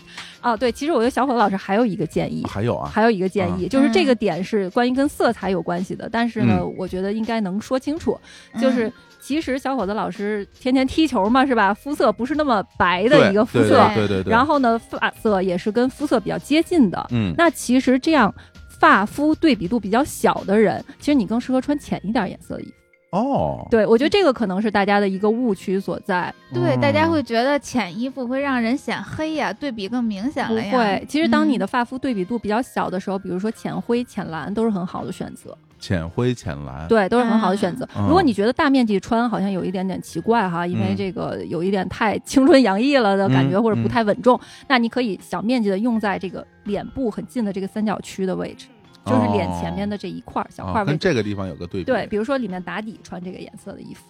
[0.40, 8.16] 啊，对，其实我觉得小伙老师还有一个建议，还有啊，还有一个建议，就是这个点是关于跟色彩有关系的，但是呢，我觉得应该能说清楚。
[8.60, 8.92] 就是
[9.26, 11.74] 其实小伙子老师天天踢球嘛，是吧？
[11.74, 14.30] 肤色不是那么白的一个肤色，对对对。
[14.30, 17.04] 然后呢，发色也是跟肤色比较接近的。
[17.10, 17.34] 嗯。
[17.36, 18.32] 那其实这样。
[18.78, 23.16] 发肤对比度比较小的人，其实你更适合穿浅一点颜色的衣服。
[23.16, 26.32] 哦，对，我觉得这个可能是大家的一个误区所在。
[26.52, 30.70] 对，大家会觉得浅衣服会让人显黑呀，对比更明显了呀。
[30.70, 35.56] 不会，其实当你的发肤对比度比较小的时候，比如说浅灰、浅蓝，都是很好的选择。
[35.78, 37.86] 浅灰、浅蓝，对，都是很好的选择。
[37.94, 48.66] 如果你觉得大面积穿好像有一点点奇怪哈，因为这个有一点太青春洋溢了的感觉，或者不太稳重，那你可以小面积的用在这个脸部很近的这个三角区的位置，
[49.04, 50.92] 就是脸前面的这一块小块位置。
[50.92, 51.84] 跟这个地方有个对比。
[51.84, 54.02] 对，比如说里面打底穿这个颜色的衣服，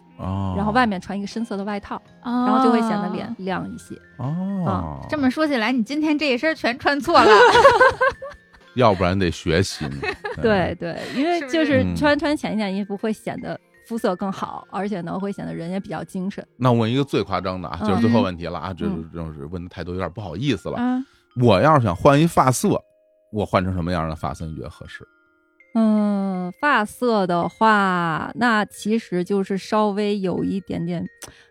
[0.57, 3.95] 然后外面穿一个深色的外套，然后就会显得脸亮一些。
[4.19, 7.31] 哦，这么说起来，你今天这一身全穿错了。
[8.77, 9.97] 要不然得学习呢。
[10.41, 13.59] 对对，因为就是穿穿浅一点衣服会显得
[13.89, 16.47] 肤色更好，而且呢会显得人也比较精神。
[16.57, 20.79] 那我问一个最夸张的啊，就是最后问题了啊，就是就是问的太多，有点不好意思了。
[21.43, 22.81] 我要是想换一发色，
[23.33, 25.07] 我换成什么样的发色你觉得合适？
[25.79, 31.07] 嗯，发色的话，那其实就是稍微有一点点。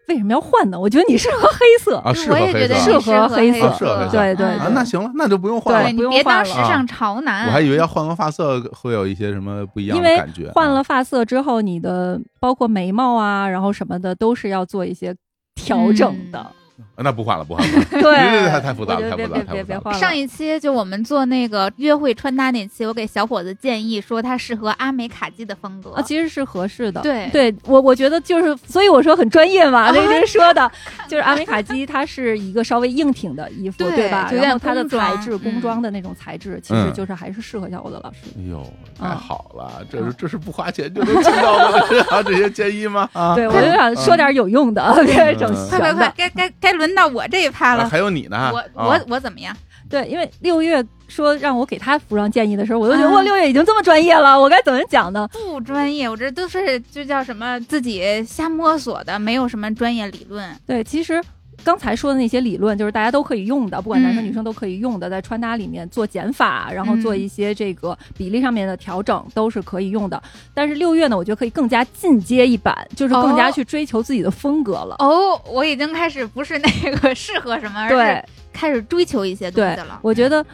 [0.08, 0.80] 为什么要换呢？
[0.80, 7.48] 我觉得你适合黑色啊，适合黑色，适合黑色，对对啊，那行了，那就不用换了，不用别当时尚潮男。
[7.48, 10.52] 我还以为要换个发色会有一些什么不一样的感觉。
[10.54, 15.16] 换了发色之后，你的包括眉毛啊，然后什么的，都是要做一些
[15.56, 16.52] 调整的。
[16.98, 17.86] 那不换了，不换了。
[18.02, 19.94] 对，太太复杂了，太复杂，太复杂。
[19.94, 27.02] 上一期就我们做那个约会穿搭那期，我给小伙子建议说他适合阿美卡基的风格啊，其实是合适的。
[27.02, 30.70] 对，对我我觉得就是，所以我说很专业嘛， 那天说的，
[31.08, 34.30] 就是阿美卡基它是一个稍微硬挺的衣服，对吧？
[34.34, 38.20] 然后它的材质，工装的那种材质，其实就是还是适合小伙子老师。
[38.38, 38.66] 哎呦，
[39.00, 43.10] 太好了，这是这是不花钱就能听到的啊， 这些建议吗？
[43.14, 46.96] 啊，对我就想说点有用的，别整快快快，该该该轮。
[46.96, 48.50] 到我这一趴了，还有你呢。
[48.54, 49.54] 我我我怎么样？
[49.90, 55.28] 对，因为六月说让我给他服装建议的时候，我都觉得哇，六月已经这么专业了，我该怎么讲呢？
[55.34, 60.50] 不专业，我这都是就叫什么自己瞎摸索的，没有什么专业理论。
[60.66, 61.22] 对，其实。
[61.66, 70.22] 刚才说的那些理论，就是大家都可以用的，不管男生女生都可以用的，在穿搭里面做减法，然后做一些这个比例上面的调整，都是可以用的。
[70.54, 74.96] 但是六月呢，我觉得可以更加进阶一版，就是更加去追求自己的风格了。
[75.00, 80.00] 哦，我已经开始不是那个适合什么，对，开始追求一些东西了。
[80.04, 80.46] 我觉得。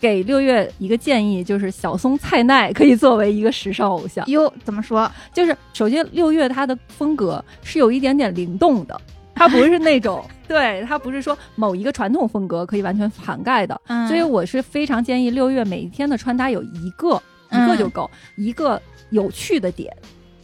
[0.00, 4.24] 给六月一个建议，就是小松菜奈可以作为一个时尚偶像。
[4.28, 5.10] 哟，怎么说？
[5.34, 8.96] 就是首先六月她的风格是有一点点灵动的，
[9.38, 13.80] 它不是那种， 对，它不是说某一个传统风格可以完全涵盖的。
[14.08, 17.22] 所以我是非常建议六月每一天的穿搭有一个
[17.52, 18.80] 一个就够，一个
[19.10, 19.94] 有趣的点。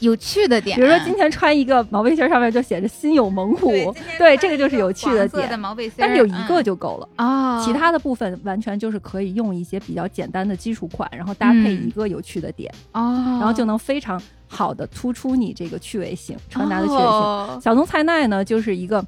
[0.00, 3.70] 有趣的点，比如说今天穿一个毛背心，上面就写着“心有猛虎”，
[4.18, 5.58] 对，这个就是有趣的点。
[5.58, 7.08] 毛背心，但是有一个就够了。
[7.16, 12.72] 啊，其他的部分完全就是可以用一些比较简单的基础款，然后搭配一个有趣的点。
[12.92, 17.60] 哦，然后就能非常好的突出你这个趣味性，穿搭的趣味性。
[17.60, 19.02] 小松菜奈呢，就是一个，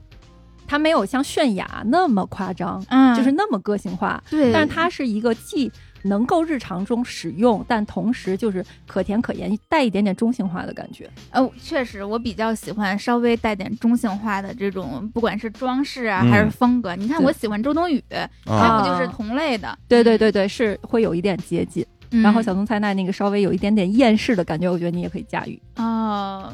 [0.66, 5.70] 它没有像泫雅那么夸张，嗯，就是那么个性化，对，但是它是一个既。
[6.06, 11.10] 能够日常中使用，但同时就是可甜可盐，带一点点中性化的感觉。
[11.30, 16.96] 呃，确实，我比较喜欢稍微带点中性化的这种，不管是装饰啊还是风格。
[16.96, 18.02] 你看，我喜欢周冬雨，
[18.44, 19.76] 它不就是同类的？
[19.88, 21.84] 对对对对，是会有一点接近。
[22.22, 25.60] 然后小松菜奈那个稍微有一点点厌世的感觉，我觉得你也可以驾驭。
[25.76, 26.52] 哦，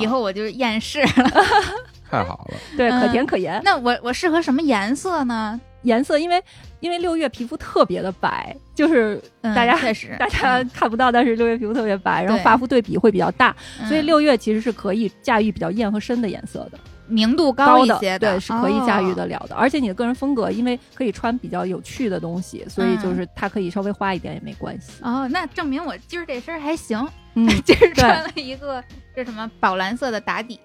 [0.00, 1.30] 以后我就是厌世了。
[2.10, 3.60] 太好了，对，可甜可盐。
[3.64, 5.58] 那我我适合什么颜色呢？
[5.82, 6.42] 颜色，因为
[6.80, 10.16] 因为六月皮肤特别的白，就是大家确实。
[10.18, 13.54] 大家看不到，但是六月皮肤特别白，然后发肤对比会比较大，
[13.86, 19.54] 所以六月其实是可以驾驭比较艳和深的颜色的，明度高一些的，对，是可以驾驭得了的。
[19.54, 24.92] 而且你的个人风格，因为可以穿比较有趣的东西，所以就是它可以稍微花一点也没关系。
[25.02, 28.82] 哦，那证明我今儿这身还行，嗯， 今儿穿了一个
[29.14, 30.58] 这什么宝蓝色的打底。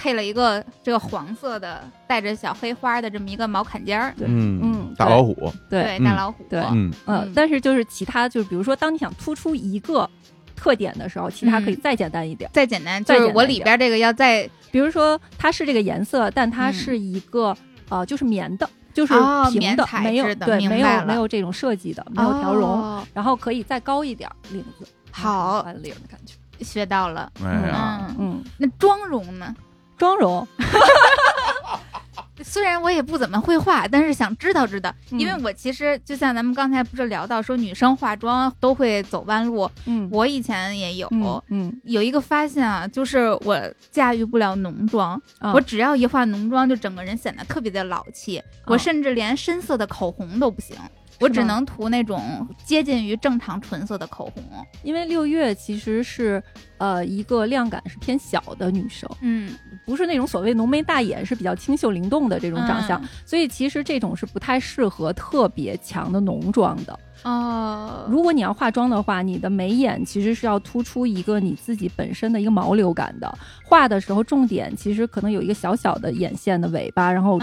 [0.00, 10.08] 配了一个这个黄色的带着小黑花的这么一个毛坎肩儿，嗯嗯，大老虎，对大老虎，对，嗯嗯，但是就是其他就是比如说，当你想突出一个
[10.56, 17.54] 特点的时候，其他可以再简单一点，再简单，就是我里边这个要再，比如说它是这个颜色，但它是一个
[17.90, 19.12] 呃，就是棉的，就是
[19.52, 26.34] 平的，没有对，没有没有这种设计的，没有条绒，然后可以再高一点领子，好领的感觉，
[26.64, 29.54] 学到了，嗯嗯，那妆容呢？
[30.00, 30.48] 妆容，
[32.42, 41.06] 虽然我也不怎么会画，但是想知道知道，因为我其实就像咱们刚才不是聊到说女生化妆都会走弯路，嗯，我以前也有，
[41.50, 45.20] 嗯，有一个发现啊，就是我驾驭不了浓妆，
[45.52, 50.74] 我只要一化浓妆，就整个人显得特别的老气，我甚至连深色的口红都不行。
[51.20, 54.42] 我只能涂那种接近于正常纯色的口红，
[54.82, 56.42] 因为六月其实是
[56.78, 59.54] 呃一个量感是偏小的女生，嗯，
[59.84, 66.98] 不是那种所谓浓眉大眼，是比较清秀灵动的这种长相，所以其实这种是不太适合特别强的浓妆的。
[67.22, 73.30] 哦，如果你要化妆的话，你的眉眼其实是要突出一个你自己本身的一个毛流感的，
[73.62, 77.38] 画的时候重点其实可能有一个小小的眼线的尾巴，然后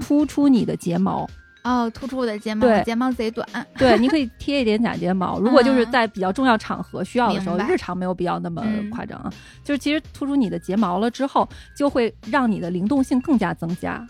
[0.00, 1.30] 突出你的睫毛。
[1.62, 3.46] 哦，突出我的睫毛，对睫毛贼短。
[3.76, 5.38] 对，你可以 贴一点假睫毛。
[5.38, 9.30] 如果就是在比较重要场合需要的时候，日常没有必要那么夸张啊。
[9.62, 11.46] 就是其实突出你的睫毛了之后，
[11.76, 14.02] 就会让你的灵动性更加增加，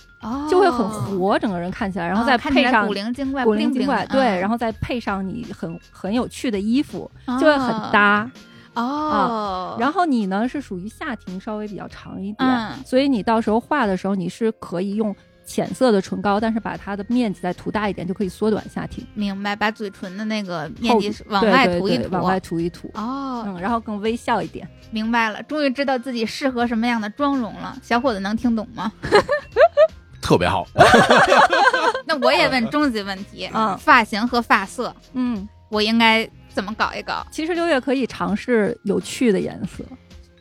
[0.49, 8.31] 就会很活，整个人看起来，然后再配上古灵精怪，古灵精怪，对，然后再配上你很很有趣的衣服，就会很搭。
[8.75, 12.49] 哦，然后你呢是属于下庭稍微比较长一点，
[12.87, 15.15] 所以你到时候画的时候，你是可以用。
[15.51, 19.05] 浅色的唇膏，但是把它的面积再涂大一点，就可以缩短下庭。
[19.15, 22.89] 明白，把嘴唇的那个面积往外涂一涂，往外涂一涂。
[22.95, 24.69] 哦，嗯，然后更微笑一点。
[24.93, 27.77] 明白了，终于知道自己适合什么样的妆容了。
[27.83, 28.93] 小伙子能听懂吗？
[30.23, 30.65] 特别好。
[32.07, 37.27] 那我也问终极问题：嗯，发型和发色，嗯，我应该怎么搞一搞？
[37.33, 39.85] 其实六月可以尝试有趣的颜色。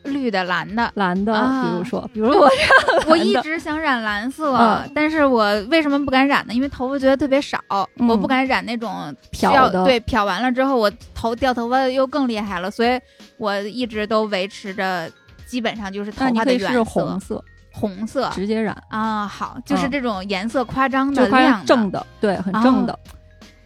[0.04, 1.34] 绿的、蓝的、蓝的，
[1.64, 2.50] 比如说，比如我，
[3.08, 6.54] 我一直想染蓝色，但是我为什么不敢染呢？
[6.54, 7.60] 因为头发觉得特别少，
[8.08, 9.84] 我不敢染那种漂的。
[9.84, 13.00] 对，漂完了之后，我头掉头发又更厉害了，所以
[13.38, 15.10] 我一直都维持着，
[15.46, 16.84] 基本上就是头发的原色。
[16.86, 18.30] 红色，红色。
[18.34, 18.76] 直接染。
[18.90, 22.98] 啊，好，就是这种颜色夸张的亮正的，对，很正的。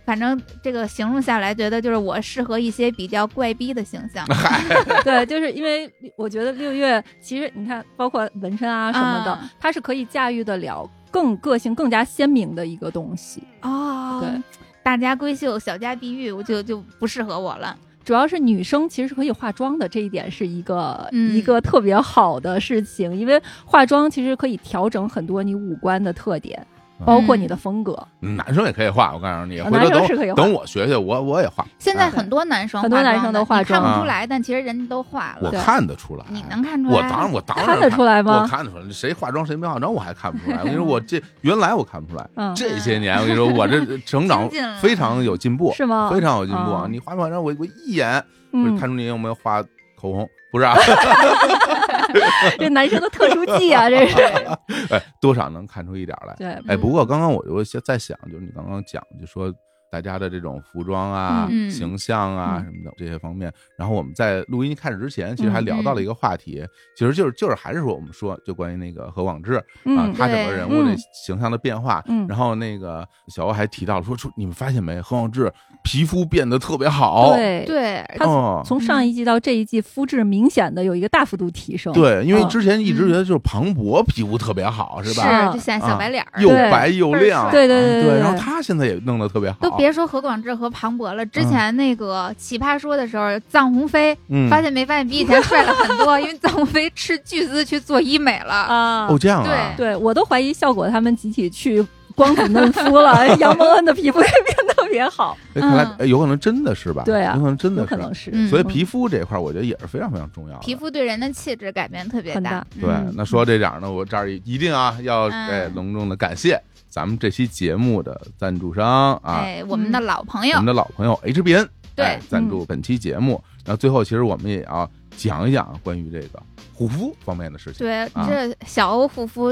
[0.05, 4.25] 反正这个形容下来，觉得就是我适合一些比较怪逼的形象。
[5.03, 13.43] 对，就是因为我觉得六月其实你看，包括纹身啊什么的，它是可以驾驭得了更个性、更加鲜明的一个东西。
[13.61, 14.41] 哦，对，
[14.83, 17.77] 大家闺秀，小家碧玉，我就就不适合我了。
[18.03, 26.67] 主要是女生其实是可以化妆的，这一点是一个一个特别好的事情，因为化妆其实可以调整很多你五官的特点。
[27.05, 27.97] 包括你的风格。
[28.19, 31.65] 男生也可以画，我告诉你，男生是可以等我学学，我我也画。
[31.79, 35.51] 现在很多男生很多男生都化妆，看不出来，但其实人家都化了。
[35.51, 36.95] 我看得出来，你能看出来？
[36.95, 38.41] 我当然我当然看得出来吗？
[38.41, 40.59] 我看得出来，谁化妆谁没化妆，我还看不出来。
[40.59, 44.49] 我跟你说，我这原来我看不出来，这些年我跟你说，我这 成长
[44.81, 46.09] 非常有进步，是吗？
[46.11, 46.87] 非常有进步啊。
[46.89, 49.61] 你化没化妆，我我一眼就看出你有没有画
[49.99, 50.29] 口红。
[50.53, 50.75] 不是，啊，
[52.59, 54.21] 这男生的特殊技啊，这是，
[54.93, 56.35] 哎，多少能看出一点来。
[56.35, 59.51] 对，哎，不过刚刚我就在想，就是你刚刚讲，就说。
[59.93, 66.65] 大家的这种服装啊、形象啊什么的这些方面，然后我们在录音开始之前，其实还聊到了一个话题，
[66.97, 69.53] 其实就是就是还是说我们说就关于那个何广智
[69.95, 72.03] 啊，他整个人物的形象的变化。
[72.27, 77.35] 然后那个小欧还提到了说，说你们发现没，何广智皮肤变得特别好。
[77.35, 78.25] 对对，他
[78.65, 81.93] 从上一季到这一季，肤质明显的有一个大幅度提升。
[81.93, 85.51] 对，因为之前一直觉得就是庞博皮肤特别好，是吧？
[85.51, 87.51] 是，就像小白脸又白又亮。
[87.51, 89.57] 对对对对，然后他现在也弄得特别好。
[89.83, 94.17] 别说何广智和庞博了，之前那个《奇葩说》的时候，臧鸿飞
[94.49, 99.07] 发现没发现比以前帅了很多，因为臧鸿飞斥巨资去做医美了啊！
[99.07, 99.73] 哦，这样啊？
[99.75, 105.37] 对，我都怀疑效果他们集体去光子嫩肤了， 杨蒙恩的皮肤也变得特别好。
[105.53, 107.03] 看来有可能真的是吧？
[107.03, 108.31] 对啊，有可能真的可能是。
[108.47, 110.61] 所以皮肤这一块，我觉得也是非常非常重要的。
[110.61, 112.65] 皮肤对人的气质改变特别大。
[112.79, 116.57] 对，那说到这点呢，我这儿一定啊要哎隆重的感谢。
[116.93, 123.43] 咱们这期节目的赞助商啊，哎，我们的老朋友，我们的老朋友 HBN，对，赞助本期节目。
[123.65, 124.87] 然后最后，其实我们也要
[125.17, 126.39] 讲一讲关于这个
[126.71, 127.79] 护肤方面的事情。
[127.79, 129.51] 对，这小欧护肤。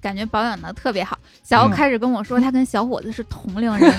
[0.00, 3.94] 感觉保养的特别好，小欧开始跟我说他跟小伙子是同龄人，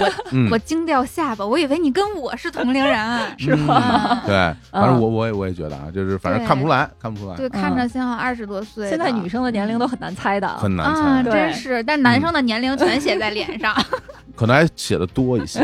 [0.49, 4.21] 我 我惊掉下巴，我以为你跟我是同龄人， 是吗？
[4.25, 4.33] 对，
[4.71, 8.89] 反正我我也我也觉得啊，就是反正看不出来，看不出来，对，看着像二十多岁。
[8.89, 11.83] 现在女生的年龄都很难猜的，很难猜，真是。
[11.83, 13.75] 但男生的年龄全写在脸上，
[14.35, 15.61] 可能还写的多一些，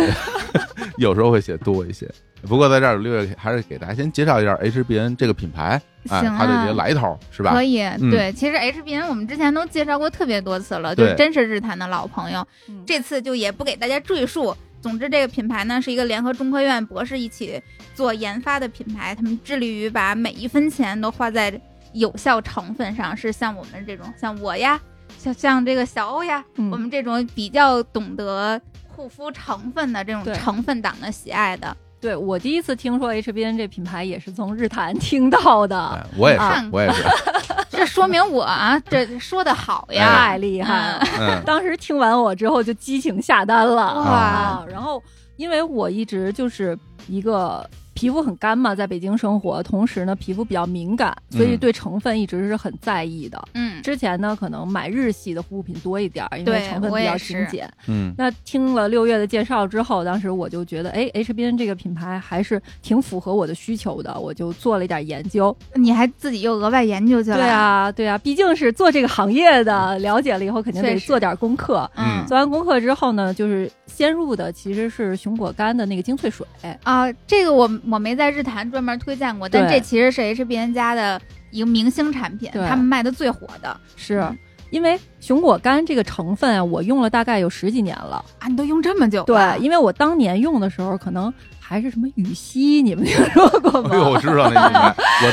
[0.97, 2.09] 有时候会写多一些。
[2.47, 5.81] 不过在这儿，六月还是给大家先介绍一下 HBN 这个品牌。
[6.07, 7.51] 行它的这些来头是吧？
[7.51, 7.79] 可以，
[8.09, 12.47] 对，其实 HBN 我们之前都介绍过特别多次了，就真是日坛的老朋友。
[12.85, 14.55] 这次就也不给大家赘述。
[14.81, 17.61] 总之，这个品牌呢是一个联合中科院博士一起
[17.93, 21.59] 做研发的品牌，他们致力于把每一分钱都花在
[21.91, 24.79] 有效成分上，是像我们这种，像我呀，
[25.17, 31.75] 像像这个小欧呀，我们这种比较懂得护肤成分的这种成分党的喜爱的。
[31.99, 37.03] 对我第一次听说 HBN 这品牌也是从日坛 听到的，我也是，我也是，
[37.69, 41.41] 这说明我啊，这说的好呀，太厉害了！
[41.45, 44.65] 当时听完我之后就激情下单了哇！
[44.69, 45.01] 然后
[45.37, 46.77] 因为我一直就是
[47.07, 47.67] 一个。
[47.97, 53.43] 皮肤很干嘛，在北京生活，同时呢，皮肤比较敏感，所以对成分一直是很在意的。
[53.55, 57.67] 嗯，之前呢，可能买日系的护肤品多一点，因为成分比较精简。
[57.87, 65.55] 嗯，那听了六月的介绍之后，当时我就觉得，哎，HBN 这个品牌还是挺符合我的需求的，我就做了一点研究。
[65.73, 67.37] 你还自己又额外研究去了？
[67.37, 71.89] 对啊，对啊，毕竟是做这个行业的，了解了以后肯定得做点功课。
[71.95, 76.45] 嗯，做完功课之后呢，就是先入的其实是熊果苷的那个精粹水
[76.83, 77.67] 啊，这个我。
[77.89, 81.19] 我没在日坛专门推荐过，但这其实是 HBN 家的
[81.51, 84.27] 一个明星产品，他们卖的最火的是，
[84.69, 89.23] 因为熊果苷这个成分啊，我用了大概有十几年了啊，你都用这么久？
[89.23, 93.89] 对，因为我当年用的时候可能还是什么羽西，你们听说过吗？
[94.09, 95.31] 我知道那品牌，我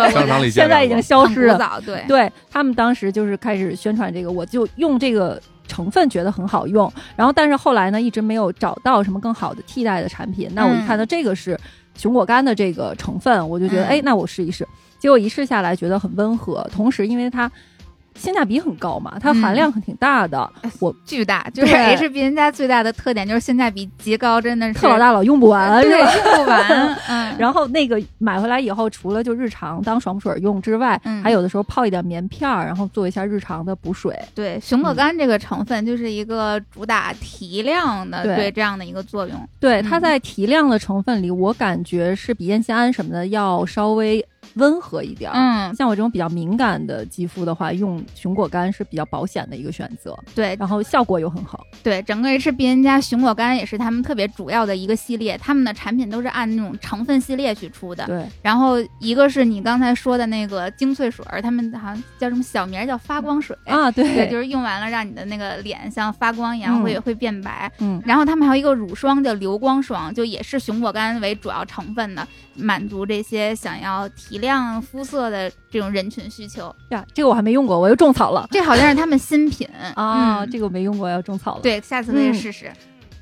[0.00, 1.80] 在商场里现在已经消失了。
[1.84, 5.40] 对，对他们当时就是开始宣传这个，我就用这个。
[5.68, 10.50] 成分觉得很好用，然后但是后来呢，一直没有找到什么更好的替代的产品。
[10.54, 11.56] 那我一看到这个是
[11.96, 14.66] 熊果苷的这个成分，我就觉得，哎，那我试一试。
[14.98, 17.48] 结果一试下来，觉得很温和，同时因为它。
[18.18, 20.50] 性价比很高嘛，它含量很挺大的，
[20.80, 26.96] 我巨大，就是 HBN 家最大的特点就是性价比极高，真的是特老大老用不完，对，用不完。
[27.08, 34.18] 嗯，然后那个买回来以后，除了就日常当爽肤水用之外，还有的时候泡一点棉片儿，然后做一下日常的补水。
[34.34, 39.48] 对，熊果苷这个成分就是一个主打提亮的，对这样的一个作用。
[39.60, 44.24] 对，它在提亮的成分里，我感觉是比烟酰胺什么的要稍微。
[44.54, 50.18] 温和一点，嗯，像我这种比较敏感的肌肤的话，用熊果苷是比较保险的一个选择。
[50.34, 51.64] 对，然后效果又很好。
[51.82, 58.06] 对，整个 HBN 家熊果苷也是他们特别主要的一个系列，他们的产品都是按那种成分系列去出的。
[58.06, 67.70] 对，然后一个是你刚才说的那个精粹水，他们好像叫什么小名叫发光水啊，对，就是用完了让你的那个脸像发光一样，会会变白。
[67.78, 74.27] 嗯，然后他们还有一个乳霜叫流光霜，就也是熊果苷为主要成分的，满足这些想要提。
[74.28, 77.04] 提亮肤色的这种人群需求呀。
[77.14, 78.46] 这个我还没用过，我又种草了。
[78.50, 79.66] 这好像是他们新品
[79.96, 81.60] 啊，这个我没用过，要种草了。
[81.62, 82.70] 对，下次可以试试。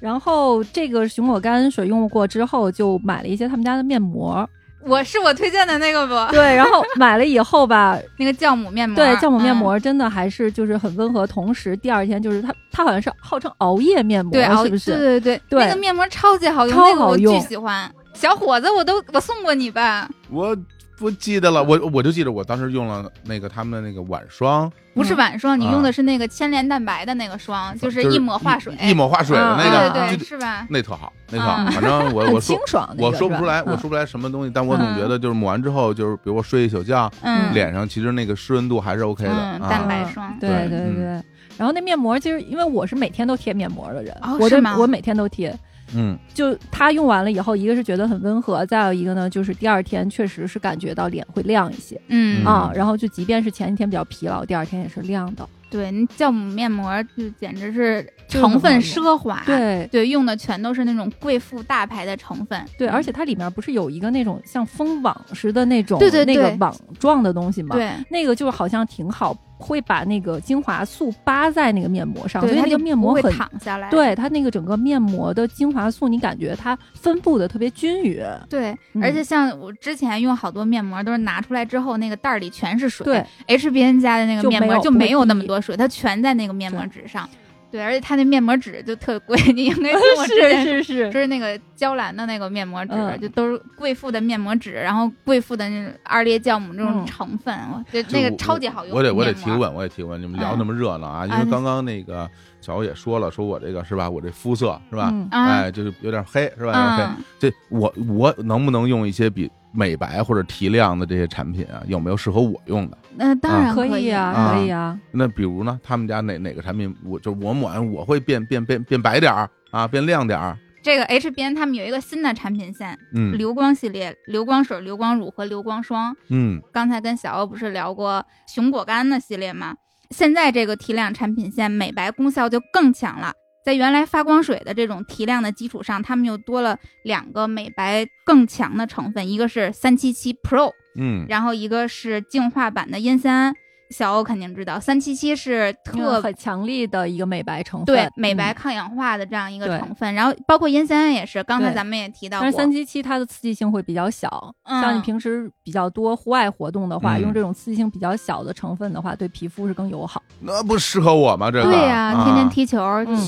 [0.00, 4.48] 然后这个熊果苷水用过之后，就买了一些他们家的面膜。
[4.82, 6.32] 我是我推荐的那个不？
[6.32, 14.96] 对，然后买了以后吧， 那个酵母面膜，对，酵母面膜真的还是就是很温和，同时第二天就是它，它好像是号称熬夜面膜，对是不是？
[14.96, 17.90] 对对对，那个面膜超级好用，超好用，巨喜欢。
[18.14, 20.08] 小伙子，我都我送过你吧？
[20.30, 20.56] 我
[20.96, 30.66] 不记得了，我我就记得我当时用了那个他们的那个晚霜，不是晚霜，你用的是那个牵连蛋白的那个霜，就是一抹化水，一抹化水的那个，对对是吧？
[30.70, 31.70] 那特好，那特好。
[31.70, 32.58] 反正我我说
[32.96, 37.10] 我说不出来，我说不出来什么东西，但我总觉得就是抹完之后，就是比如我睡一宿觉，
[37.52, 39.58] 脸上其实那个湿润度还是 OK 的。
[39.68, 41.22] 蛋白霜，对对对。
[41.58, 45.54] 然后那面膜其实因为我是每天都贴面膜的人，我是我每天都贴。
[45.94, 52.44] 嗯，就它用完了以后，一个是觉得很温和，再有一个呢，就是第二天确实是感觉到脸会亮一些，嗯。
[52.44, 55.48] 啊，然后就即便是前一天比较疲劳，第二天也是亮的。
[55.68, 59.86] 对，酵母面膜就简直是成分奢华，对。
[59.90, 67.74] 对，用的全都是那种贵妇大牌的成分，对，而且它里面不是有一个那种像蜂网似的那种，对对那个网状的东西吗？
[67.74, 69.36] 对，那个就好像挺好。
[69.58, 73.88] 会把那个精华素扒在那个面膜上，所以那个面膜会躺下来。
[73.90, 78.22] 对它那个整个面膜的精华素，你感觉它分布的特别均匀。
[78.48, 83.04] 对，而且像我之前用好多面膜，都是拿出来之后那个袋里全是水。
[83.04, 87.28] 对，HBN 家的那个面膜就没有那么多水，它全在那个面膜纸上。
[87.70, 97.54] 对，而且它那面膜纸就特贵，你应该是是是，就是那个娇兰的那个面膜纸，就都是贵妇的面膜纸，然后贵妇的那二裂酵母这种成分，
[97.92, 98.96] 就那个超级好用。
[98.96, 101.26] 我得我得提问，我得提问，你们聊那么热闹啊？
[101.26, 102.28] 因为刚刚那个
[102.60, 104.08] 小欧也说了，说我这个是吧？
[104.08, 105.12] 我这肤色是吧？
[105.30, 106.90] 哎，就是有点黑是吧？
[106.90, 107.14] 有点黑。
[107.38, 109.50] 这我我能不能用一些比？
[109.72, 112.98] 美白或者提亮的这些产品啊，有没有适合我用的？
[113.16, 114.98] 那当然可以啊，可以啊。
[115.12, 120.56] 那比如呢，他们家哪哪个产品，我就我抹完我会变变变变白点儿啊，变亮点儿。
[120.82, 126.14] 这个 HBN 他们有一个新的产品线，嗯，流光系列，流光水、流光乳和流光霜。
[126.28, 129.74] 嗯，刚才跟小欧不是聊过熊果苷的系列吗？
[130.10, 133.32] 现在这个提亮产品线美白功效就更强了。
[133.66, 143.56] 在原来发光水的这种提亮的基础上，他们又多了两个美白更强的成分，一个是三七七 Pro，嗯，然后一个是净化版的烟酰胺。
[143.90, 150.12] 小欧肯定知道，三七七是特很强力的一个美白成分，对美白抗氧化的这样一个成分。
[150.14, 152.42] 然后包括烟酰胺也是，刚才咱们也提到过。
[152.42, 160.22] 但是三七七它的刺激性会比较小，像你平时比较多户外活动的话，用这种刺激性比较小的成分的话，对皮肤是更友好。
[160.40, 161.50] 那不适合我吗？
[161.50, 162.78] 这个对呀，天天踢球，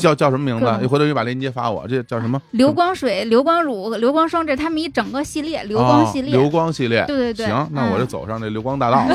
[0.00, 0.78] 叫叫什么名字？
[0.80, 2.40] 你回头你把链接发我，这叫什么？
[2.50, 6.32] 流光水、流光乳、流光霜，这是他们一整个系列，流光系列。
[6.32, 7.46] 流光系列，对对对。
[7.46, 9.08] 行，那我就走上这流光大道啊！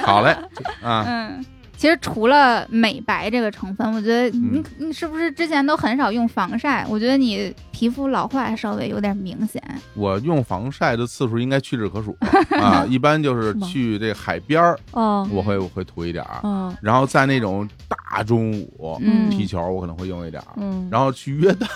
[0.06, 0.36] 好嘞，
[0.82, 1.04] 啊。
[1.06, 1.59] 嗯。
[1.80, 6.84] 其实除了美白这个成分，我觉得你你是不是之前都很少用防晒？
[6.90, 9.62] 我觉得你皮肤老化稍微有点明显。
[9.94, 12.14] 我用防晒的次数应该屈指可数
[12.60, 19.00] 啊，一般就是去这海边儿，我会我会涂一点儿，然后在那种大中午
[19.30, 21.66] 踢球，我可能会用一点儿，然后去约旦。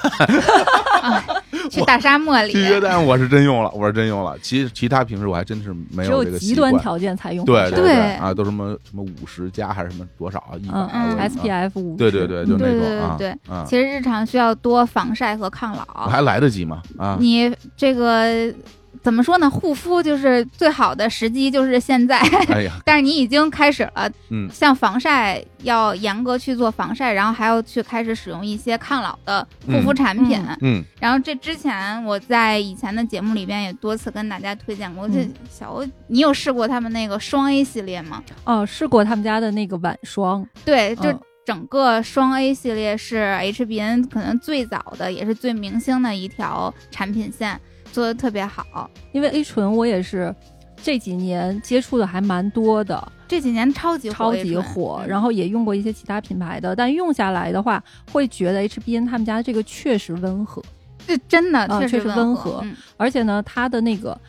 [1.70, 4.38] 去大沙漠里，去约旦我是真用了，我是真用了。
[4.40, 7.42] 其其他平时我还真是没有这个极端条件才用。
[7.46, 10.58] 对对对啊，都什么什么五十加还是什么多少啊？
[10.58, 10.68] 一
[11.16, 11.96] 百 SPF 五。
[11.96, 13.32] 对对对，就那种对。
[13.46, 15.84] 对，其实日常需要多防晒和抗老。
[16.08, 16.82] 还来得及吗？
[16.98, 18.52] 啊，你这个。
[19.04, 19.50] 怎么说呢？
[19.50, 22.18] 护肤就是最好的时机就是现在。
[22.48, 22.72] 哎呀！
[22.86, 30.42] 但是你已经开始了，嗯，像防晒要严格去做防晒，然后还要去开始使用一些抗老的护肤产品。
[30.62, 35.06] 嗯，然后这之前我在以前的节目里边也多次跟大家推荐过。
[35.06, 38.22] 这小欧，你有试过他们那个双 A 系列吗？
[38.44, 40.48] 哦，试过他们家的那个晚霜。
[40.64, 41.12] 对，就
[41.44, 47.60] 整个双 A 系列是 HBN 可能最早的也是最明星的一条产品线。
[47.94, 50.34] 做的特别好，因为 A 醇我也是
[50.82, 57.80] 这几年接触的还蛮多的，这几年超级超级火，然后也用过一些其他品牌的，但用下来的话，
[58.10, 60.60] 会觉得 HBN 他们家这个确实温和，
[61.06, 62.64] 这真的确实温和，
[62.96, 64.20] 而且呢，它的那个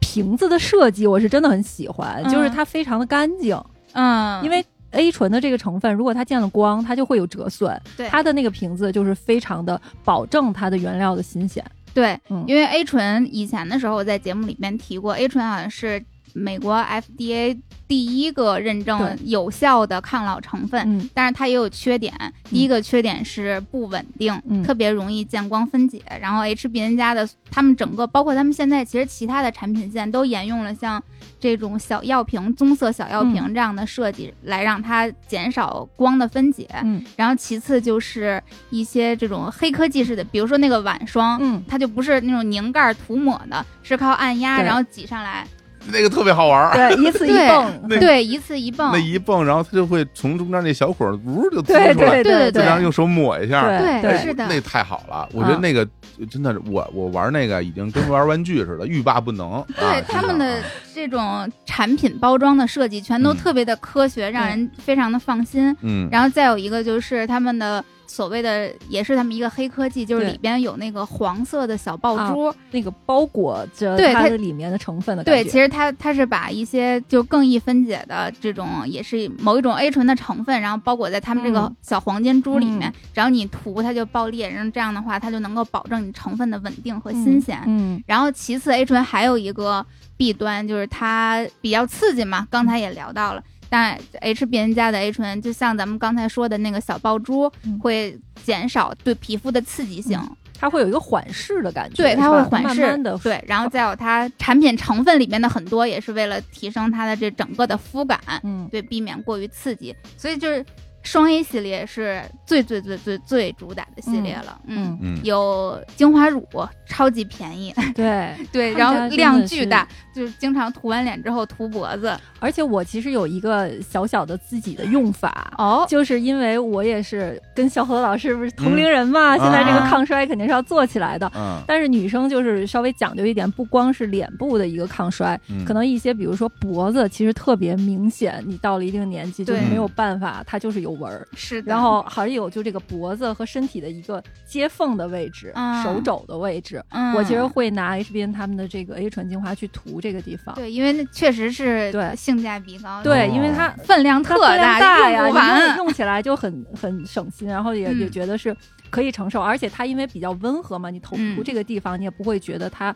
[0.00, 3.54] 瓶子的设计我是真的很喜欢，就是它非常的干净，
[3.92, 11.62] 嗯，因为 A 醇的这个成分，如果它见了光，它就会有折损，对，它的那个瓶子就是非常的保证它的原料的新鲜。
[11.94, 16.02] 对，因为 A 醇以前的时候我在节目里面提过，A 醇好像是
[16.34, 22.12] 美国 FDA 第一个认证有效的抗老成分，但是它也有缺点。
[22.44, 26.02] 第一个缺点是不稳定，特别容易见光分解。
[26.20, 31.02] 然后 HBN 家的他们整个包括他们现在其实其他的产品线都沿用了像
[31.38, 36.68] 这种小药瓶、棕色小药瓶这样的设计，来让它减少光的分解。
[37.16, 45.46] 然后其次就是一些这种黑科技式的，比如说那个晚霜，它就不是那种凝盖涂抹的，是靠按压然后挤上来。
[45.86, 55.86] 那个特别好玩对，一次一蹦，对，一次一蹦，那一蹦，然后它就会从中间那小孔呜就滋出来，对对对，然后用手抹一下，对，是的，那太好了，我觉得那个
[56.30, 59.64] 真的是我我玩那个已经跟玩玩具似的，欲罢不能。
[59.76, 60.62] 对他们的
[60.94, 65.76] 这种产品包装的设计，全都特别的科学，让人非常的放心。
[65.82, 67.84] 嗯，然后再有一个就是他们的。
[68.12, 75.24] 所谓的也是他们一个黑科技，就是里边有那个黄色的小爆珠，那个包裹着它的里面的成分的。
[75.24, 87.58] 对，其实它它是把一些就更易分解的这种，也是某一种 A 醇的成分，然后包裹在他们这个小黄金珠里面，然后你涂它就爆裂，然后这样的话它就能够保证你成分的稳定和新鲜。
[87.66, 88.02] 嗯。
[88.06, 89.86] 然后其次，A 醇还有一个
[90.18, 93.42] 弊端，就是它比较刺激嘛，刚才也聊到了。
[93.72, 97.50] 但 HBN 家的 A 醇，就像咱们刚才说的那个小爆珠，
[97.80, 100.20] 会减少对皮肤的刺激性，
[100.60, 110.62] 它会有一个缓释的感觉，对，它会缓释的，对，然后再有它产品成分里面的很多也是为了提升它的这整个的肤感，嗯，对，避免过于刺激，所以就是。
[111.02, 116.46] 双 A 系列是最最最最最主打的系列了，嗯嗯，有精华乳，
[116.86, 122.16] 超级便宜，对 对，然后量巨大，就是经常涂完脸之后涂脖子。
[122.38, 131.30] 而且我其实有一个小小的自己的用法哦，就是因为我也是跟小何老师不是同龄人嘛，现在这个抗衰肯定是要做起来的。
[131.34, 140.91] 嗯，但是女生就是稍微讲究一点，不光是脸部的一个抗衰，可能一些比如说脖子，其实特别明显，你到了一定年纪就没有办法，它就是有。
[140.94, 145.52] 纹儿是，然后还有就这个脖子和身体的一个接缝的位置，
[145.82, 146.82] 手肘的位置，
[147.16, 150.54] 我其实会拿 HBN 他们的这个 A 醇精华去涂这个地方。
[150.54, 152.12] 对，因为那确实是对。
[152.16, 155.28] 性价比高，对，因为它分量特大呀，
[155.76, 158.56] 用用起来就很 很省心，然后也也觉得是
[158.90, 162.94] 可以承受，而且它因为比较温和嘛，你头涂这个地方你也不会觉得它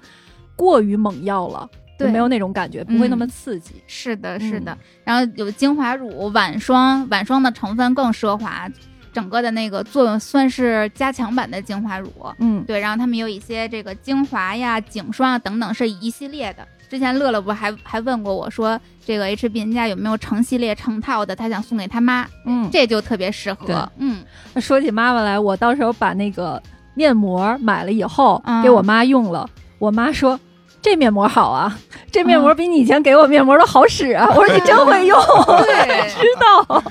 [0.55, 1.69] 过于猛药了。
[1.99, 3.83] 对，没有那种感觉，不会那么刺激。
[3.87, 4.77] 是的，是的。
[5.03, 8.71] 然后有精华乳、晚霜，晚霜的成分更奢华，
[9.13, 12.13] 整个的那个作用算是加强版的精华乳。
[12.39, 12.79] 嗯，对。
[12.79, 16.67] 然后他们有一些这个精华呀、颈霜啊等等，是一系列的。
[16.89, 22.29] 之前乐乐不还还问过我说，这个 HBN 家有没有成系列成套的，他想送给他妈。
[22.45, 23.91] 嗯，这就特别适合。
[23.97, 24.23] 嗯，
[24.61, 26.63] 说起妈妈来，我到时候把那个
[26.95, 29.49] 面膜买了以后给我妈用了，
[29.79, 30.39] 我妈说。
[30.87, 31.77] 这面膜好啊，
[32.13, 34.25] 这面膜比你以前给我面膜都好使啊！
[34.37, 36.63] 我说你真会用，对，知道。
[36.63, 36.83] 好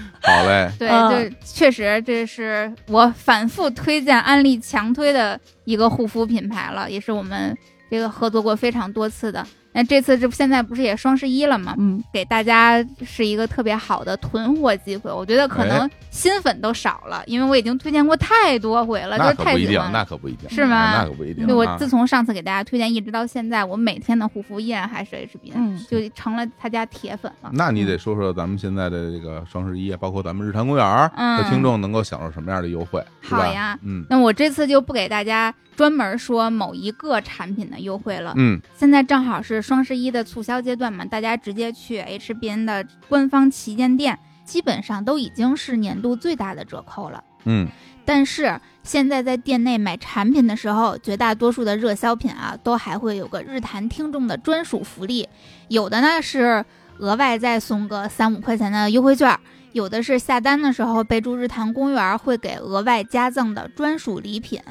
[0.46, 0.90] 嘞，对，
[1.30, 7.58] 就确实这是我反复推荐、安利、强推的一个护肤品牌了，也是我们
[7.90, 9.48] 这个合作过非常多次的。
[9.76, 11.76] 那这次这现在不是也双十一了吗？
[11.78, 15.12] 嗯，给大家是一个特别好的囤货机会。
[15.12, 19.92] 我觉得可能新粉都少了，因为我已经推荐过太多回了，就是太喜欢。
[19.92, 20.94] 那可不一定，是吗？
[20.94, 21.46] 那可不一定。
[21.46, 27.52] 对，我自从上次给大家推荐，一直到现在，我每天的护肤依然还是 H B N，就成了他家铁粉了。
[27.54, 33.04] 那你得说说咱们现在的这个双十一，包括咱们日坛公园的听众能够享受什么样的优惠？
[33.22, 35.54] 好呀，嗯，那我这次就不给大家。
[35.76, 47.68] 专门说某一个产品的优惠了，嗯，现在正好是双十一的促销阶段嘛，大家直接去 HBN 的官方旗舰店，基本上都已经是年度最大的折扣了，嗯，
[48.06, 55.28] 但是现在在店内买产品的时候，绝大多数的热销品啊，都还会有个日坛听众的专属福利，
[55.68, 56.64] 有的呢是
[57.00, 59.38] 额外再送个三五块钱的优惠券，
[59.74, 64.62] 有的是下单的时候备注日坛公园会给额外加赠的专属礼品。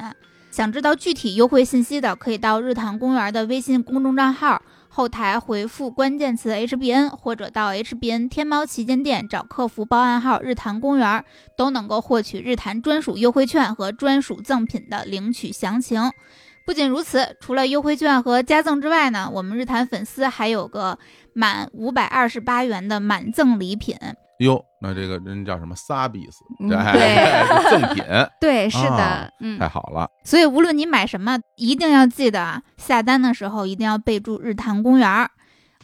[0.55, 11.25] 想知道具体优惠信息的，可以到日坛公园的微信公众账号后台回复关键词 HBN，或者到 HBN 天猫旗舰店找客服报暗号日坛公园，
[11.57, 16.09] 都能够获取日坛专属优惠券和专属赠品的领取详情。
[16.65, 20.97] 不仅如此，除了优惠券和加赠之外呢，我们日坛粉丝还有个
[21.33, 23.97] 满五百二十八元的满赠礼品。
[24.39, 25.73] 哟，那这个人叫什么？
[25.75, 26.75] 萨比斯，对，
[27.71, 28.03] 赠品，
[28.41, 30.09] 对，是的，嗯，太好了。
[30.25, 35.29] 所以无论你买什么，一定要记得下单的时候一定要备注“日坛公园”。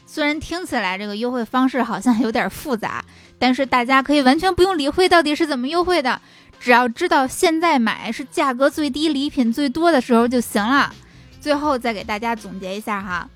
[0.05, 3.01] 虽然听起来这个优惠方式好像有点复杂，
[3.39, 6.19] 但是大家可以完全不用理会到底是怎么优惠的，
[6.59, 10.93] 只要知道现在买是价格最低、礼品最多的时候就行了。
[11.39, 13.29] 最后再给大家总结一下哈，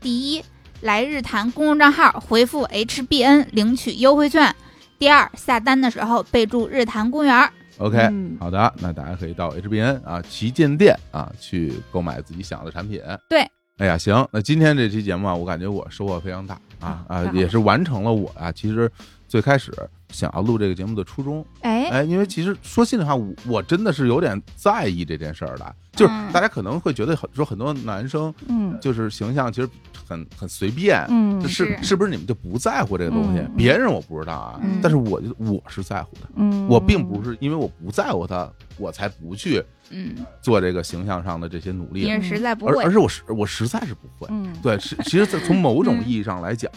[0.00, 0.44] 第一。
[0.80, 4.54] 来日坛公众账号回复 HBN 领取优惠券。
[4.98, 7.50] 第二，下单的时候备注日坛公园。
[7.78, 7.98] OK，
[8.38, 13.00] 好的，那大家可以到 HBN 啊旗舰店啊去购买自己想要的产品。
[13.28, 13.40] 对，
[13.78, 18.90] 哎呀，行，那今天这期节目啊，我感觉我收获非常大啊啊，也是完成了我啊，其实
[19.28, 19.72] 最开始。
[20.12, 25.72] 想要录这个节目的初衷，哎哎，因为其实说心里话，我我真的是有点在意这件事儿的。
[25.92, 29.68] 就是大家可能会觉得很说很多男生，嗯，就是形象其实
[30.10, 33.40] 很很随便，嗯，是是不是你们就不在乎这个东西？
[33.56, 42.12] 别人我不知道啊，但是我我是在乎的，嗯，我并不是因为我不在乎他，我才不去，嗯，做这个形象上的这些努力。
[42.12, 46.70] 你实在不会，而是我实我实在是不会，嗯，对，是其实从某种意义上来讲。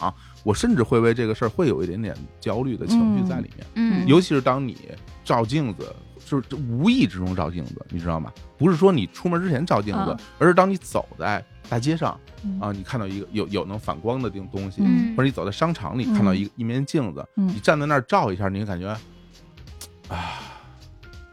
[0.43, 4.77] 我甚至会为这个事儿会有一点点焦虑的情绪在里面，嗯，尤其是当你
[5.23, 5.87] 照镜子，
[6.41, 8.31] 就是无意之中照镜子，你知道吗？
[8.57, 12.19] 不是说你出门之前照镜子，而是当你走在大街上
[12.59, 14.81] 啊，你看到一个有有能反光的东东西，
[15.15, 18.99] 或者你走在商场里看到一一面镜子，你站在那儿照一下，你就感觉啊。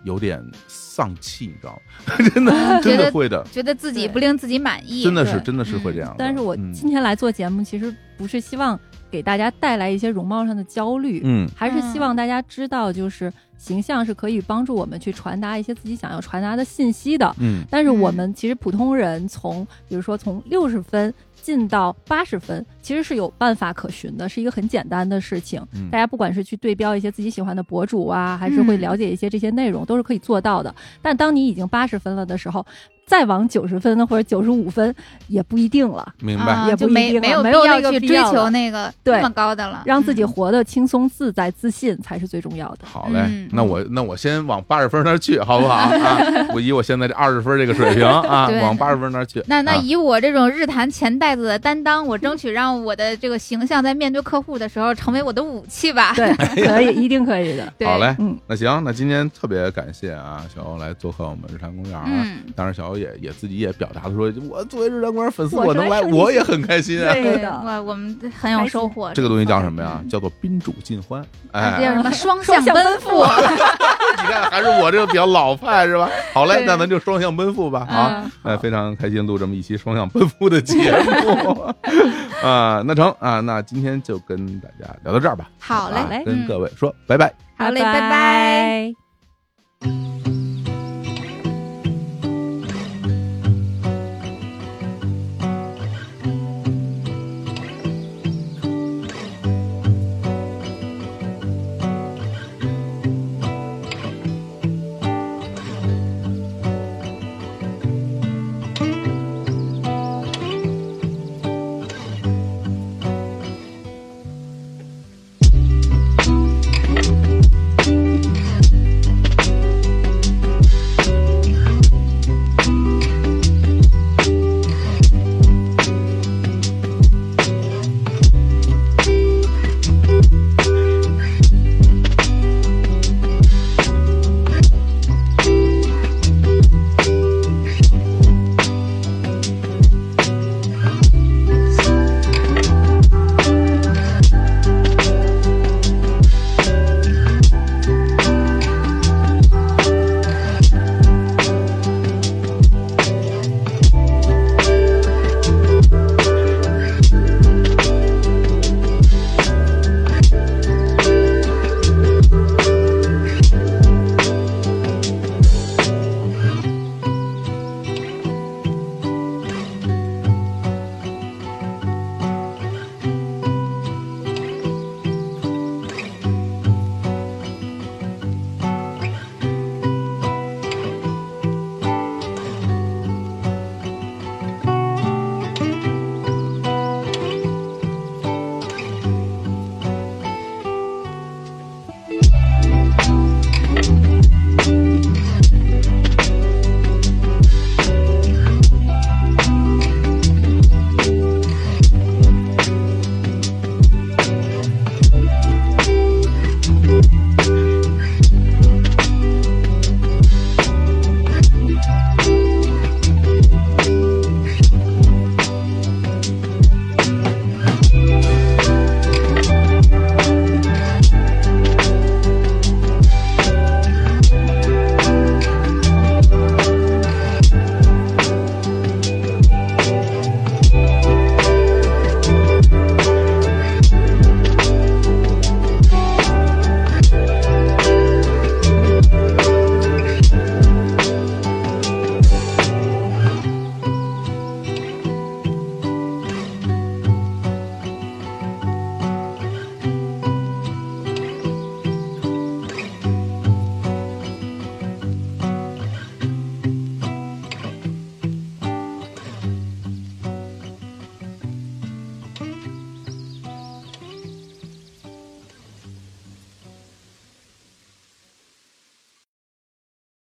[0.02, 1.74] 有点丧气，你知道
[2.06, 2.16] 吗？
[2.32, 6.14] 真的，真的会的，觉得自己不令自己满意，真的是，真的是会这样。
[6.16, 17.64] 但是我今天来做节目，其实不是希望给大家带来一些容貌上的焦虑，嗯，还是希望大家知道，就是形象是可以帮助我们去传达一些自己想要传达的信息的，嗯。
[17.70, 21.12] 但是我们其实普通人从，比如说从六十分。
[21.42, 25.58] 进到八十分，其实是有办法可循的，是一个很简单的事情。
[25.90, 30.72] 大家不管是去对标一些自己喜欢的博主啊，还是会了解一些这些内容，都是可以做到的。
[31.00, 32.64] 但当你已经八十分了的时候，
[33.10, 34.94] 再往九十分或者九十五分
[35.26, 36.68] 也不一定了，明白？
[36.68, 42.82] 也不一定，没有没有那个去追求那个那么高的了，让自己活得轻松自在、自信才是最重要的。
[42.84, 45.74] 好嘞，那我那我先往八十分那儿去，好不好？
[45.90, 46.20] 啊，
[46.54, 49.42] 我以我现在这二十分这个水平 啊，往八十分那儿去。
[49.48, 56.12] 那那以我这种日坛钱袋子的担当，我争取让我的这个形象在面对客户的时候成为我的武器吧。
[56.14, 56.32] 对，
[56.64, 57.72] 可以，一定可以的。
[57.84, 62.00] 好嘞，嗯，那行，那今天特别感谢啊，小欧来做客我们日坛公园。
[62.06, 62.99] 嗯，当然小欧。
[63.00, 67.12] 也也自己也表达了说，我作为日坛公园粉丝，我能来，我也很开心啊。
[67.12, 69.12] 对的，我我们很有收获。
[69.14, 70.02] 这个东西叫什么呀？
[70.08, 71.24] 叫做宾主尽欢。
[71.52, 72.10] 哎，叫什么？
[72.12, 73.24] 双向奔赴。
[74.20, 76.08] 你看，还是我这个比较老派是吧？
[76.32, 77.86] 好嘞，那咱就双向奔赴吧。
[77.88, 81.72] 啊，哎，非常开心录这么一期双向奔赴的节目
[82.42, 82.82] 啊。
[82.86, 85.48] 那成啊，那今天就跟大家聊到这儿吧。
[85.58, 87.32] 好嘞，跟各位说拜拜。
[87.56, 88.92] 好嘞，拜拜。